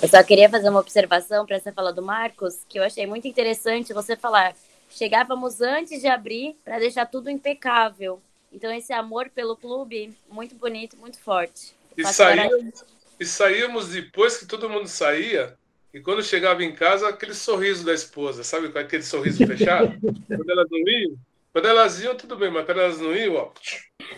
[0.03, 3.26] Eu só queria fazer uma observação para essa fala do Marcos, que eu achei muito
[3.26, 4.55] interessante você falar.
[4.90, 8.20] Chegávamos antes de abrir para deixar tudo impecável.
[8.53, 11.74] Então, esse amor pelo clube, muito bonito, muito forte.
[11.97, 12.84] E saímos,
[13.18, 15.57] e saíamos depois que todo mundo saía,
[15.92, 18.68] e quando chegava em casa, aquele sorriso da esposa, sabe?
[18.68, 19.97] Com aquele sorriso fechado.
[20.26, 21.16] quando elas não iam,
[21.53, 23.53] quando elas iam, tudo bem, mas quando elas não iam, ó.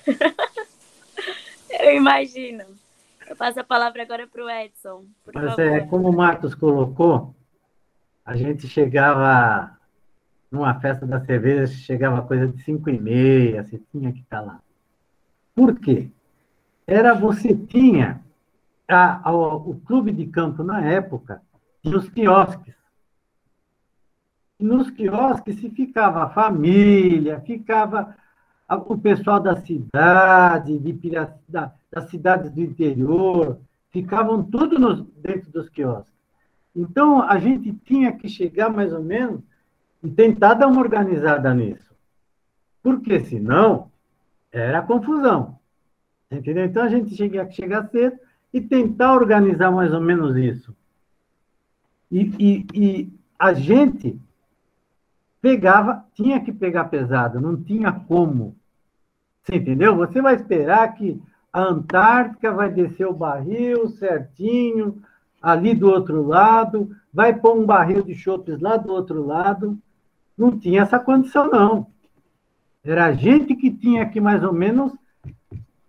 [1.78, 2.64] Eu imagino.
[3.28, 5.04] Eu passo a palavra agora para o Edson.
[5.34, 7.34] mas é como o Marcos colocou,
[8.24, 9.76] a gente chegava
[10.50, 14.60] numa festa da cerveja, chegava coisa de cinco e meia, você tinha que estar lá.
[15.54, 16.10] Por quê?
[16.86, 18.20] Era você tinha
[18.88, 21.42] a, a, o clube de campo, na época,
[21.82, 22.74] tinha os quiosques.
[24.58, 28.16] E nos quiosques se ficava a família, ficava
[28.68, 31.10] o pessoal da cidade, de
[31.48, 33.58] da, das cidades do interior,
[33.90, 36.14] ficavam tudo nos, dentro dos quiosques.
[36.74, 39.40] Então, a gente tinha que chegar mais ou menos
[40.02, 41.94] e tentar dar uma organizada nisso.
[42.82, 43.90] Porque senão,
[44.52, 45.58] era confusão.
[46.30, 46.64] Entendeu?
[46.64, 48.18] Então, a gente tinha que chegar cedo
[48.52, 50.76] e tentar organizar mais ou menos isso.
[52.10, 54.20] E, e, e a gente
[55.46, 58.56] pegava, tinha que pegar pesado, não tinha como.
[59.44, 59.94] Você entendeu?
[59.94, 61.22] Você vai esperar que
[61.52, 65.00] a Antártica vai descer o barril certinho,
[65.40, 69.78] ali do outro lado, vai pôr um barril de chopes lá do outro lado.
[70.36, 71.86] Não tinha essa condição, não.
[72.84, 74.92] Era a gente que tinha que, mais ou menos,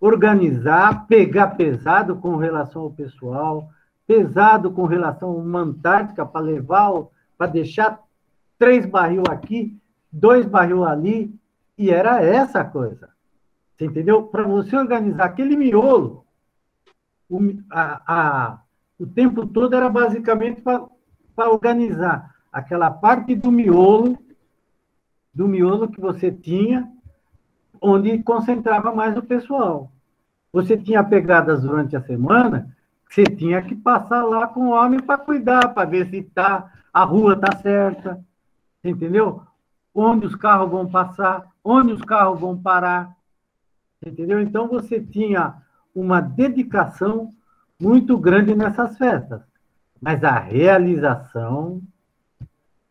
[0.00, 3.68] organizar, pegar pesado com relação ao pessoal,
[4.06, 6.92] pesado com relação a uma Antártica para levar,
[7.36, 7.98] para deixar
[8.58, 9.78] três barril aqui,
[10.10, 11.34] dois barril ali,
[11.76, 13.08] e era essa a coisa.
[13.76, 14.24] Você entendeu?
[14.24, 16.24] Para você organizar aquele miolo,
[17.30, 17.38] o,
[17.70, 18.58] a, a,
[18.98, 24.18] o tempo todo era basicamente para organizar aquela parte do miolo,
[25.32, 26.90] do miolo que você tinha,
[27.80, 29.92] onde concentrava mais o pessoal.
[30.52, 32.74] Você tinha pegadas durante a semana,
[33.08, 37.04] você tinha que passar lá com o homem para cuidar, para ver se tá, a
[37.04, 38.24] rua está certa,
[38.88, 39.42] entendeu?
[39.94, 43.16] Onde os carros vão passar, onde os carros vão parar,
[44.04, 44.40] entendeu?
[44.40, 45.54] Então você tinha
[45.94, 47.32] uma dedicação
[47.80, 49.40] muito grande nessas festas,
[50.00, 51.80] mas a realização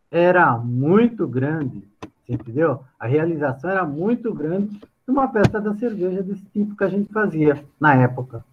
[0.10, 1.88] era muito grande,
[2.28, 2.84] entendeu?
[3.00, 7.64] A realização era muito grande numa festa da cerveja desse tipo que a gente fazia
[7.80, 8.44] na época.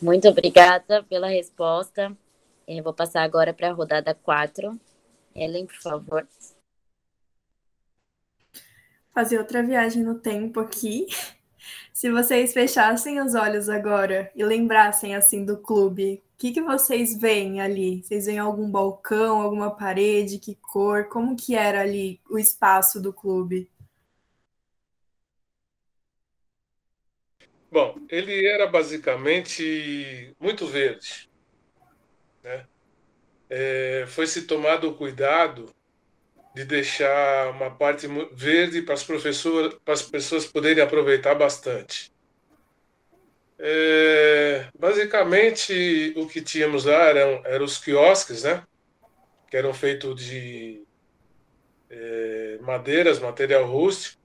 [0.00, 2.16] Muito obrigada pela resposta.
[2.66, 4.78] Eu vou passar agora para a rodada 4.
[5.34, 6.28] Ellen, por favor.
[9.12, 11.06] Fazer outra viagem no tempo aqui.
[11.92, 17.18] Se vocês fechassem os olhos agora e lembrassem assim do clube, o que, que vocês
[17.18, 18.02] veem ali?
[18.02, 21.08] Vocês veem algum balcão, alguma parede, que cor?
[21.08, 23.70] Como que era ali o espaço do clube?
[27.70, 31.30] Bom, ele era basicamente muito verde.
[32.42, 32.66] Né?
[33.50, 35.74] É, foi se tomado o cuidado
[36.54, 42.12] de deixar uma parte verde para as professoras, para as pessoas poderem aproveitar bastante.
[43.58, 48.64] É, basicamente, o que tínhamos lá eram, eram os quiosques, né?
[49.50, 50.82] Que eram feitos de
[51.90, 54.18] é, madeiras, material rústico.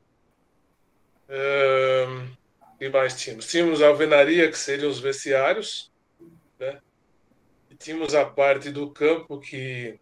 [1.28, 2.06] É,
[2.80, 3.48] e mais tínhamos?
[3.48, 5.92] Tínhamos a alvenaria, que seriam os vestiários?
[7.80, 10.00] Tínhamos a parte do campo que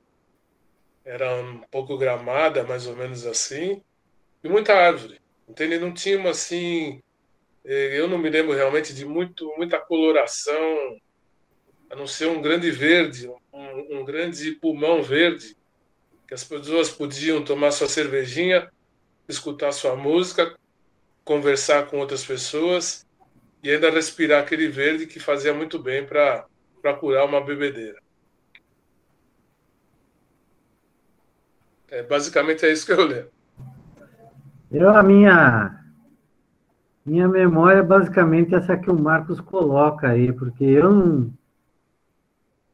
[1.05, 3.81] era um pouco gramada, mais ou menos assim,
[4.43, 5.19] e muita árvore.
[5.47, 5.77] Entende?
[5.77, 7.01] Não tinha assim,
[7.65, 10.97] eh, eu não me lembro realmente de muito, muita coloração,
[11.89, 15.55] a não ser um grande verde, um, um grande pulmão verde,
[16.27, 18.71] que as pessoas podiam tomar sua cervejinha,
[19.27, 20.57] escutar sua música,
[21.23, 23.05] conversar com outras pessoas
[23.61, 26.45] e ainda respirar aquele verde que fazia muito bem para
[26.83, 27.97] para curar uma bebedeira.
[31.89, 33.31] É, basicamente é isso que eu lembro.
[34.69, 35.79] Eu, a minha,
[37.05, 41.33] minha memória é basicamente essa que o Marcos coloca aí, porque eu não.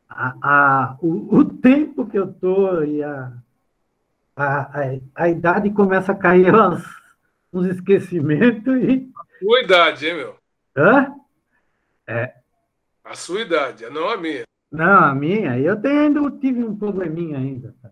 [0.09, 3.31] A, a, o, o tempo que eu tô e a,
[4.35, 6.83] a, a, a idade começa a cair uns,
[7.53, 9.11] uns esquecimentos e.
[9.15, 10.35] A sua idade, hein, meu?
[10.75, 11.13] Hã?
[12.07, 12.38] É,
[13.09, 14.43] a sua idade, não a minha.
[14.71, 15.57] Não, a minha.
[15.57, 17.89] Eu tenho, ainda tive um probleminha ainda tá?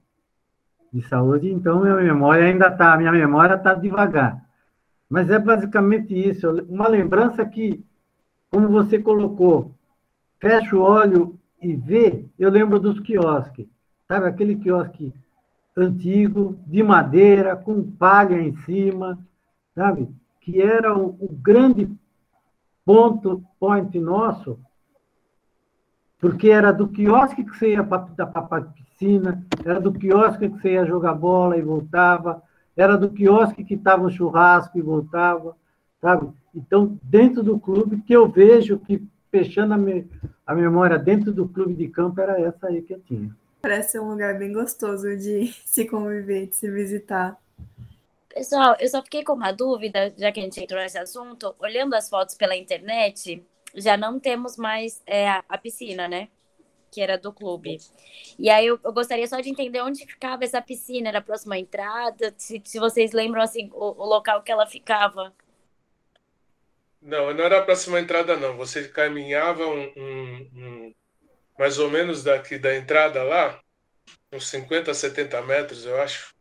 [0.94, 4.40] de saúde, então minha memória ainda está, minha memória está devagar.
[5.10, 6.48] Mas é basicamente isso.
[6.70, 7.84] Uma lembrança que,
[8.52, 9.74] como você colocou,
[10.40, 13.66] fecha o olho e vê, eu lembro dos quiosques.
[14.08, 15.12] Sabe, aquele quiosque
[15.76, 19.18] antigo, de madeira, com palha em cima,
[19.74, 20.08] sabe?
[20.42, 21.90] Que era o, o grande
[22.86, 24.60] ponto, point nosso,
[26.20, 30.74] porque era do quiosque que você ia para a piscina, era do quiosque que você
[30.74, 32.42] ia jogar bola e voltava,
[32.76, 35.56] era do quiosque que estava o churrasco e voltava,
[36.02, 36.30] sabe?
[36.54, 39.02] Então, dentro do clube, que eu vejo que,
[39.32, 40.08] fechando a, me,
[40.46, 43.36] a memória dentro do clube de campo, era essa aí que eu tinha.
[43.62, 47.38] Parece um lugar bem gostoso de se conviver, de se visitar.
[48.30, 51.96] Pessoal, eu só fiquei com uma dúvida, já que a gente entrou nesse assunto, olhando
[51.96, 53.44] as fotos pela internet,
[53.76, 56.30] já não temos mais é, a piscina, né?
[56.92, 57.78] que era do clube.
[58.40, 61.58] E aí eu, eu, gostaria só de entender onde ficava essa piscina, era a próxima
[61.58, 65.34] entrada, se, se vocês lembram assim o, o, local que ela ficava.
[67.02, 68.58] Não, não era a próxima entrada não.
[68.58, 70.96] Você caminhava um, um, um,
[71.58, 73.60] mais ou menos daqui da entrada lá,
[74.32, 76.36] uns 50, 70 metros, eu acho.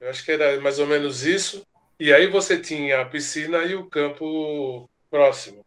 [0.00, 1.64] Eu acho que era mais ou menos isso.
[1.98, 5.64] E aí você tinha a piscina e o campo próximo,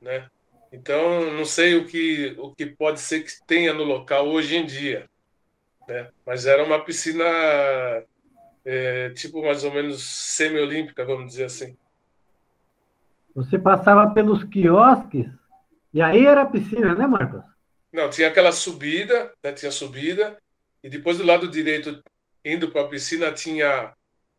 [0.00, 0.28] né?
[0.72, 4.64] Então, não sei o que, o que pode ser que tenha no local hoje em
[4.64, 5.08] dia,
[5.88, 6.08] né?
[6.24, 7.24] Mas era uma piscina
[8.64, 11.76] é, tipo mais ou menos semi-olímpica, vamos dizer assim.
[13.34, 15.26] Você passava pelos quiosques
[15.92, 17.42] e aí era a piscina, né, Marcos?
[17.92, 19.52] Não, tinha aquela subida, né?
[19.52, 20.38] tinha subida,
[20.82, 22.00] e depois do lado direito,
[22.44, 23.92] indo para a piscina, tinha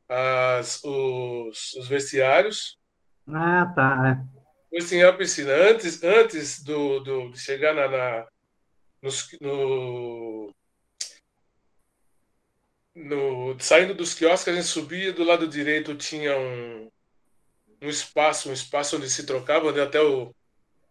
[0.07, 2.77] as, os, os vestiários.
[3.27, 4.23] Ah, tá.
[4.71, 5.51] Depois tinha a piscina.
[5.53, 8.27] Antes, antes do, do, de chegar na, na
[9.41, 10.53] no,
[12.95, 16.89] no, saindo dos quiosques, a gente subia, do lado direito tinha um,
[17.81, 20.33] um espaço, um espaço onde se trocava, onde até o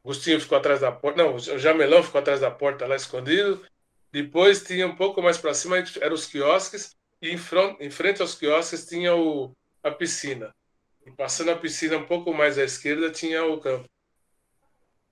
[0.04, 3.64] Agostinho ficou atrás da porta, não, o Jamelão ficou atrás da porta lá escondido.
[4.12, 8.20] Depois tinha um pouco mais para cima, eram os quiosques, e em frente, em frente
[8.20, 9.52] aos quiosques tinha o,
[9.82, 10.54] a piscina.
[11.06, 13.84] E passando a piscina um pouco mais à esquerda tinha o campo.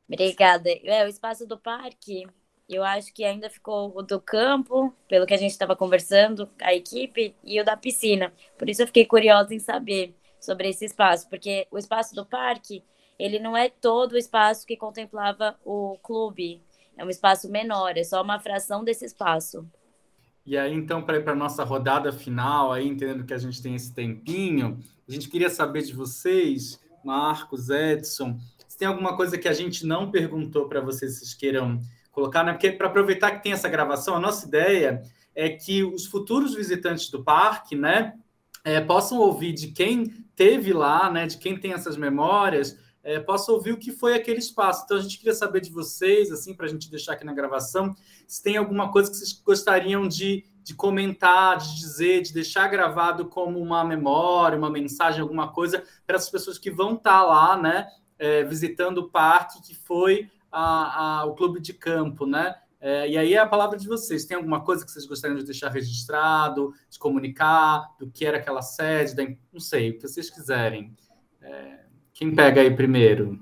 [0.08, 0.70] Obrigada.
[0.84, 2.26] É, o espaço do parque,
[2.68, 6.74] eu acho que ainda ficou o do campo, pelo que a gente estava conversando, a
[6.74, 8.32] equipe, e o da piscina.
[8.56, 12.82] Por isso eu fiquei curiosa em saber sobre esse espaço, porque o espaço do parque,
[13.18, 16.62] ele não é todo o espaço que contemplava o clube.
[16.96, 19.66] É um espaço menor, é só uma fração desse espaço.
[20.44, 23.62] E aí, então, para ir para a nossa rodada final, aí, entendendo que a gente
[23.62, 24.78] tem esse tempinho,
[25.08, 28.38] a gente queria saber de vocês, Marcos, Edson,
[28.68, 31.80] se tem alguma coisa que a gente não perguntou para vocês, vocês queiram
[32.12, 32.52] colocar, né?
[32.52, 35.02] Porque para aproveitar que tem essa gravação, a nossa ideia
[35.34, 38.14] é que os futuros visitantes do parque, né,
[38.64, 43.72] é, possam ouvir de quem teve lá, né, de quem tem essas memórias, é, ouvir
[43.72, 44.82] o que foi aquele espaço.
[44.84, 47.94] Então, a gente queria saber de vocês, assim, para a gente deixar aqui na gravação,
[48.26, 53.24] se tem alguma coisa que vocês gostariam de, de comentar, de dizer, de deixar gravado
[53.24, 57.56] como uma memória, uma mensagem, alguma coisa, para as pessoas que vão estar tá lá,
[57.56, 57.86] né,
[58.18, 62.54] é, visitando o parque, que foi a, a, o clube de campo, né?
[62.78, 64.26] É, e aí é a palavra de vocês.
[64.26, 68.60] Tem alguma coisa que vocês gostariam de deixar registrado, de comunicar, do que era aquela
[68.60, 70.94] sede, da, não sei, o que vocês quiserem.
[71.40, 71.78] É,
[72.12, 73.40] quem pega aí primeiro?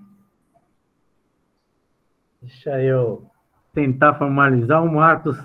[2.40, 3.28] Deixa eu
[3.74, 4.84] tentar formalizar.
[4.84, 5.36] O Marcos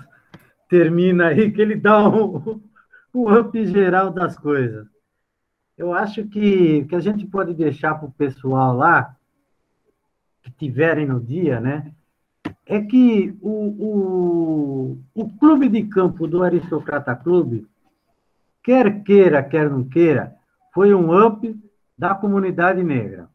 [0.72, 2.58] termina aí, que ele dá um,
[3.14, 4.86] um up geral das coisas.
[5.76, 9.14] Eu acho que, que a gente pode deixar para o pessoal lá,
[10.42, 11.92] que tiverem no dia, né?
[12.64, 13.50] É que o,
[13.84, 17.66] o, o clube de campo do Aristocrata Clube,
[18.62, 20.34] quer queira, quer não queira,
[20.72, 21.54] foi um up
[21.98, 23.28] da comunidade negra,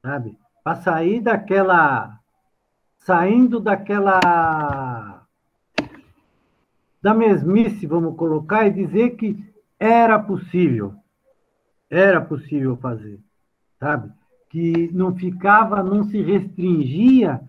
[0.00, 0.38] sabe?
[0.64, 2.18] Para sair daquela,
[2.98, 5.09] saindo daquela,
[7.02, 9.42] da mesmice, vamos colocar, e dizer que
[9.78, 10.94] era possível,
[11.88, 13.18] era possível fazer,
[13.78, 14.12] sabe?
[14.48, 17.40] Que não ficava, não se restringia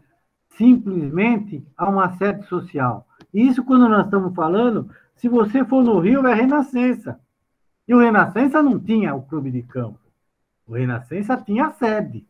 [0.58, 3.08] simplesmente a uma sede social.
[3.34, 7.20] Isso quando nós estamos falando, se você for no Rio, é Renascença.
[7.88, 10.00] E o Renascença não tinha o clube de campo.
[10.66, 12.26] O Renascença tinha a sede.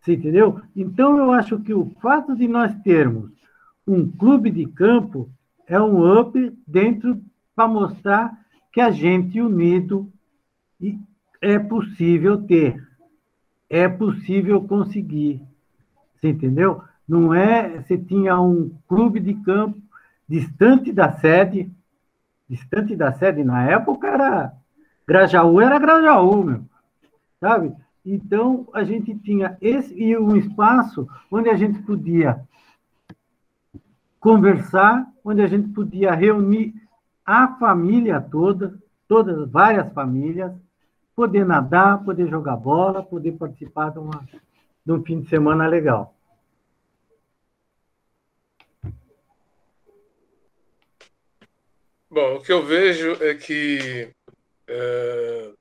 [0.00, 0.60] Você entendeu?
[0.74, 3.30] Então, eu acho que o fato de nós termos
[3.86, 5.30] um clube de campo
[5.72, 7.20] é um up dentro
[7.54, 8.38] para mostrar
[8.72, 10.12] que a gente unido
[11.40, 12.76] é possível ter,
[13.70, 15.40] é possível conseguir.
[16.14, 16.82] Você entendeu?
[17.08, 17.80] Não é.
[17.80, 19.80] Você tinha um clube de campo
[20.28, 21.70] distante da sede,
[22.48, 24.52] distante da sede na época era
[25.06, 26.64] Grajaú era Grajaú, meu
[27.42, 27.74] sabe?
[28.06, 32.40] Então, a gente tinha esse e um espaço onde a gente podia
[34.22, 36.72] conversar, onde a gente podia reunir
[37.26, 40.52] a família toda, todas, várias famílias,
[41.14, 44.24] poder nadar, poder jogar bola, poder participar de, uma,
[44.86, 46.14] de um fim de semana legal.
[52.08, 54.14] Bom, o que eu vejo é que
[54.68, 55.52] é,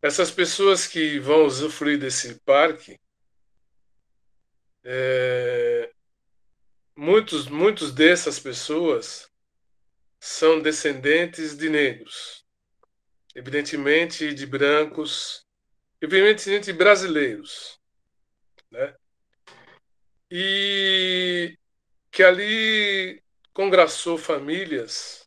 [0.00, 2.98] essas pessoas que vão usufruir desse parque,
[4.82, 5.90] é,
[7.00, 9.30] muitos, muitos dessas pessoas
[10.20, 12.44] são descendentes de negros,
[13.34, 15.46] evidentemente de brancos,
[15.98, 17.80] evidentemente brasileiros,
[18.70, 18.94] né?
[20.30, 21.56] e
[22.10, 23.22] que ali
[23.54, 25.26] congraçou famílias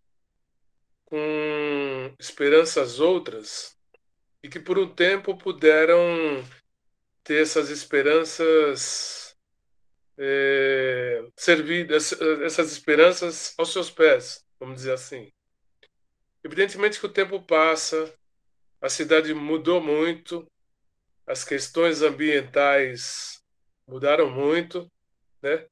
[1.06, 3.76] com esperanças outras
[4.44, 5.98] e que por um tempo puderam
[7.24, 9.23] ter essas esperanças
[10.18, 15.32] é, servidas, essas esperanças aos seus pés, vamos dizer assim.
[16.44, 18.14] Evidentemente que o tempo passa,
[18.82, 20.46] a cidade mudou muito,
[21.26, 23.42] as questões ambientais
[23.88, 24.92] mudaram muito,
[25.42, 25.66] né?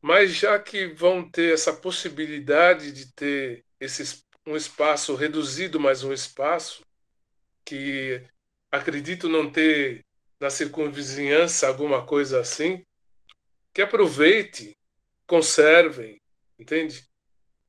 [0.00, 6.12] Mas já que vão ter essa possibilidade de ter esse, um espaço reduzido, mais um
[6.12, 6.82] espaço,
[7.64, 8.22] que
[8.70, 10.02] acredito não ter
[10.40, 12.82] na circunvizinhança alguma coisa assim,
[13.72, 14.76] que aproveite,
[15.26, 16.20] conservem,
[16.58, 17.08] entende?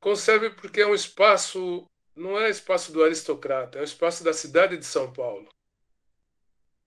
[0.00, 4.76] Conserve porque é um espaço, não é espaço do aristocrata, é um espaço da cidade
[4.76, 5.48] de São Paulo.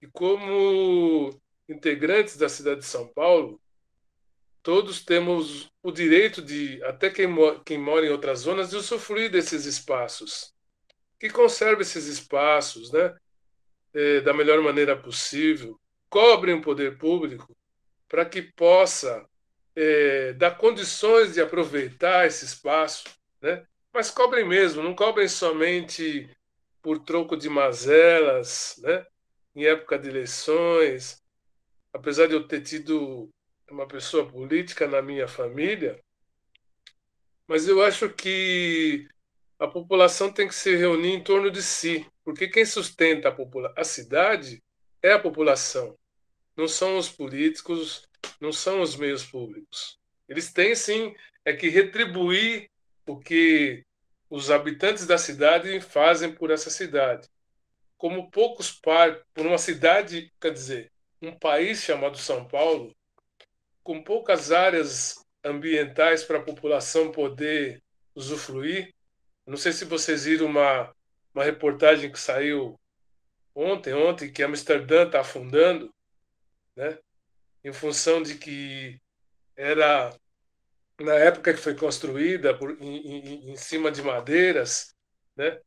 [0.01, 3.59] E como integrantes da cidade de São Paulo,
[4.61, 9.31] todos temos o direito de, até quem, mora, quem mora em outras zonas, de usufruir
[9.31, 10.53] desses espaços.
[11.19, 13.15] Que conserve esses espaços, né?
[13.93, 17.55] É, da melhor maneira possível, cobrem o poder público
[18.15, 19.27] para que possa
[19.75, 23.03] é, dar condições de aproveitar esse espaço,
[23.41, 23.67] né?
[23.93, 26.29] mas cobrem mesmo, não cobrem somente
[26.81, 29.05] por troco de mazelas, né?
[29.53, 31.21] em época de eleições.
[31.91, 33.29] Apesar de eu ter tido
[33.69, 36.01] uma pessoa política na minha família,
[37.45, 39.09] mas eu acho que
[39.59, 43.83] a população tem que se reunir em torno de si, porque quem sustenta a, a
[43.83, 44.63] cidade
[45.03, 45.97] é a população,
[46.55, 48.07] não são os políticos,
[48.39, 49.99] não são os meios públicos.
[50.27, 52.69] Eles têm sim é que retribuir
[53.05, 53.85] o que
[54.29, 57.29] os habitantes da cidade fazem por essa cidade.
[57.97, 60.91] Como poucos par por uma cidade, quer dizer,
[61.21, 62.95] um país chamado São Paulo,
[63.83, 67.81] com poucas áreas ambientais para a população poder
[68.15, 68.93] usufruir.
[69.45, 70.93] Não sei se vocês viram uma,
[71.33, 72.79] uma reportagem que saiu
[73.53, 75.93] ontem, ontem, que Amsterdã está afundando,
[76.75, 76.97] né?
[77.63, 78.99] em função de que
[79.55, 80.15] era
[80.99, 84.93] na época que foi construída por, em, em, em cima de madeiras,
[85.35, 85.59] né?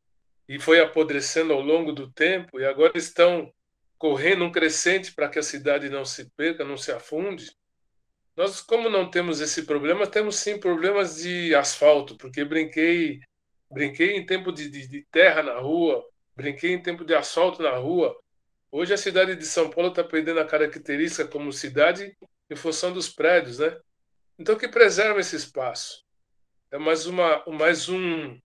[0.47, 3.53] e foi apodrecendo ao longo do tempo, e agora estão
[3.97, 7.51] correndo um crescente para que a cidade não se perca, não se afunde.
[8.35, 13.19] Nós, como não temos esse problema, temos sim problemas de asfalto, porque brinquei,
[13.69, 16.03] brinquei em tempo de, de, de terra na rua,
[16.35, 18.17] brinquei em tempo de asfalto na rua.
[18.71, 22.15] Hoje a cidade de São Paulo está perdendo a característica como cidade
[22.49, 23.79] em função dos prédios, né?
[24.37, 26.03] Então que preserva esse espaço.
[26.71, 28.39] É mais uma, mais um,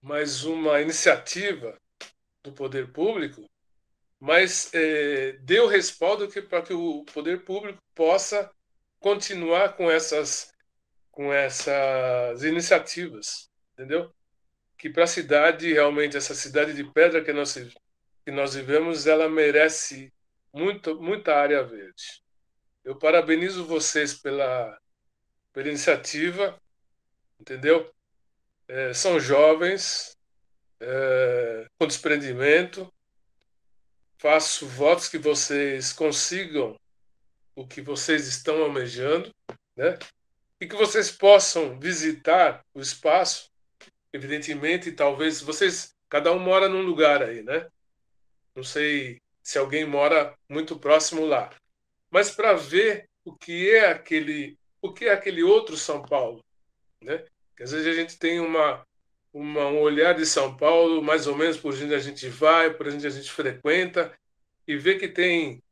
[0.00, 1.76] mais uma iniciativa
[2.42, 3.44] do poder público
[4.18, 8.50] mas é, deu respaldo para que o poder público possa
[8.98, 10.54] continuar com essas
[11.10, 14.12] com essas iniciativas, entendeu?
[14.76, 17.56] Que para a cidade realmente essa cidade de pedra que nós
[18.26, 20.12] que nós vivemos, ela merece
[20.52, 22.22] muito muita área verde.
[22.84, 24.78] Eu parabenizo vocês pela
[25.52, 26.60] pela iniciativa,
[27.40, 27.90] entendeu?
[28.68, 30.14] É, são jovens
[30.80, 32.92] é, com desprendimento
[34.18, 36.74] Faço votos que vocês consigam
[37.54, 39.30] o que vocês estão almejando,
[39.76, 39.98] né?
[40.58, 43.50] E que vocês possam visitar o espaço.
[44.12, 47.68] Evidentemente, talvez vocês, cada um mora num lugar aí, né?
[48.56, 51.54] Não sei se alguém mora muito próximo lá,
[52.10, 56.42] mas para ver o que é aquele, o que é aquele outro São Paulo,
[57.00, 57.24] né?
[57.56, 58.84] Que às vezes a gente tem uma
[59.36, 62.88] uma, um olhar de São Paulo, mais ou menos por onde a gente vai, por
[62.88, 64.10] onde a gente frequenta,
[64.66, 65.62] e vê que tem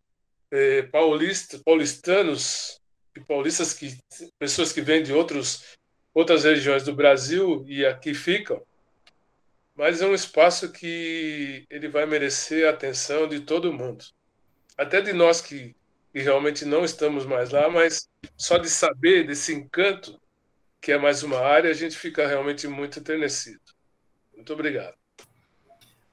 [0.51, 2.79] é, paulista, paulistanos
[3.17, 3.97] e paulistas que
[4.39, 5.79] pessoas que vêm de outros
[6.13, 8.63] outras regiões do Brasil e aqui ficam.
[9.77, 14.05] Mas é um espaço que ele vai merecer a atenção de todo mundo.
[14.79, 15.75] Até de nós que,
[16.13, 20.21] que realmente não estamos mais lá, mas só de saber desse encanto
[20.81, 23.61] que é mais uma área, a gente fica realmente muito enternecido.
[24.37, 24.95] Muito obrigado.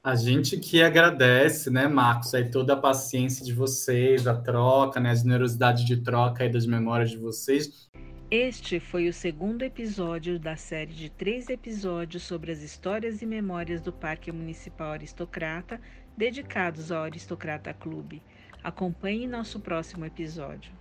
[0.03, 5.12] A gente que agradece, né, Marcos, aí toda a paciência de vocês, a troca, né,
[5.12, 7.90] a generosidade de troca aí das memórias de vocês.
[8.34, 13.82] Este foi o segundo episódio da série de três episódios sobre as histórias e memórias
[13.82, 15.82] do Parque Municipal Aristocrata,
[16.15, 18.23] dedicados ao Aristocrata Clube.
[18.63, 20.71] Acompanhe nosso próximo episódio.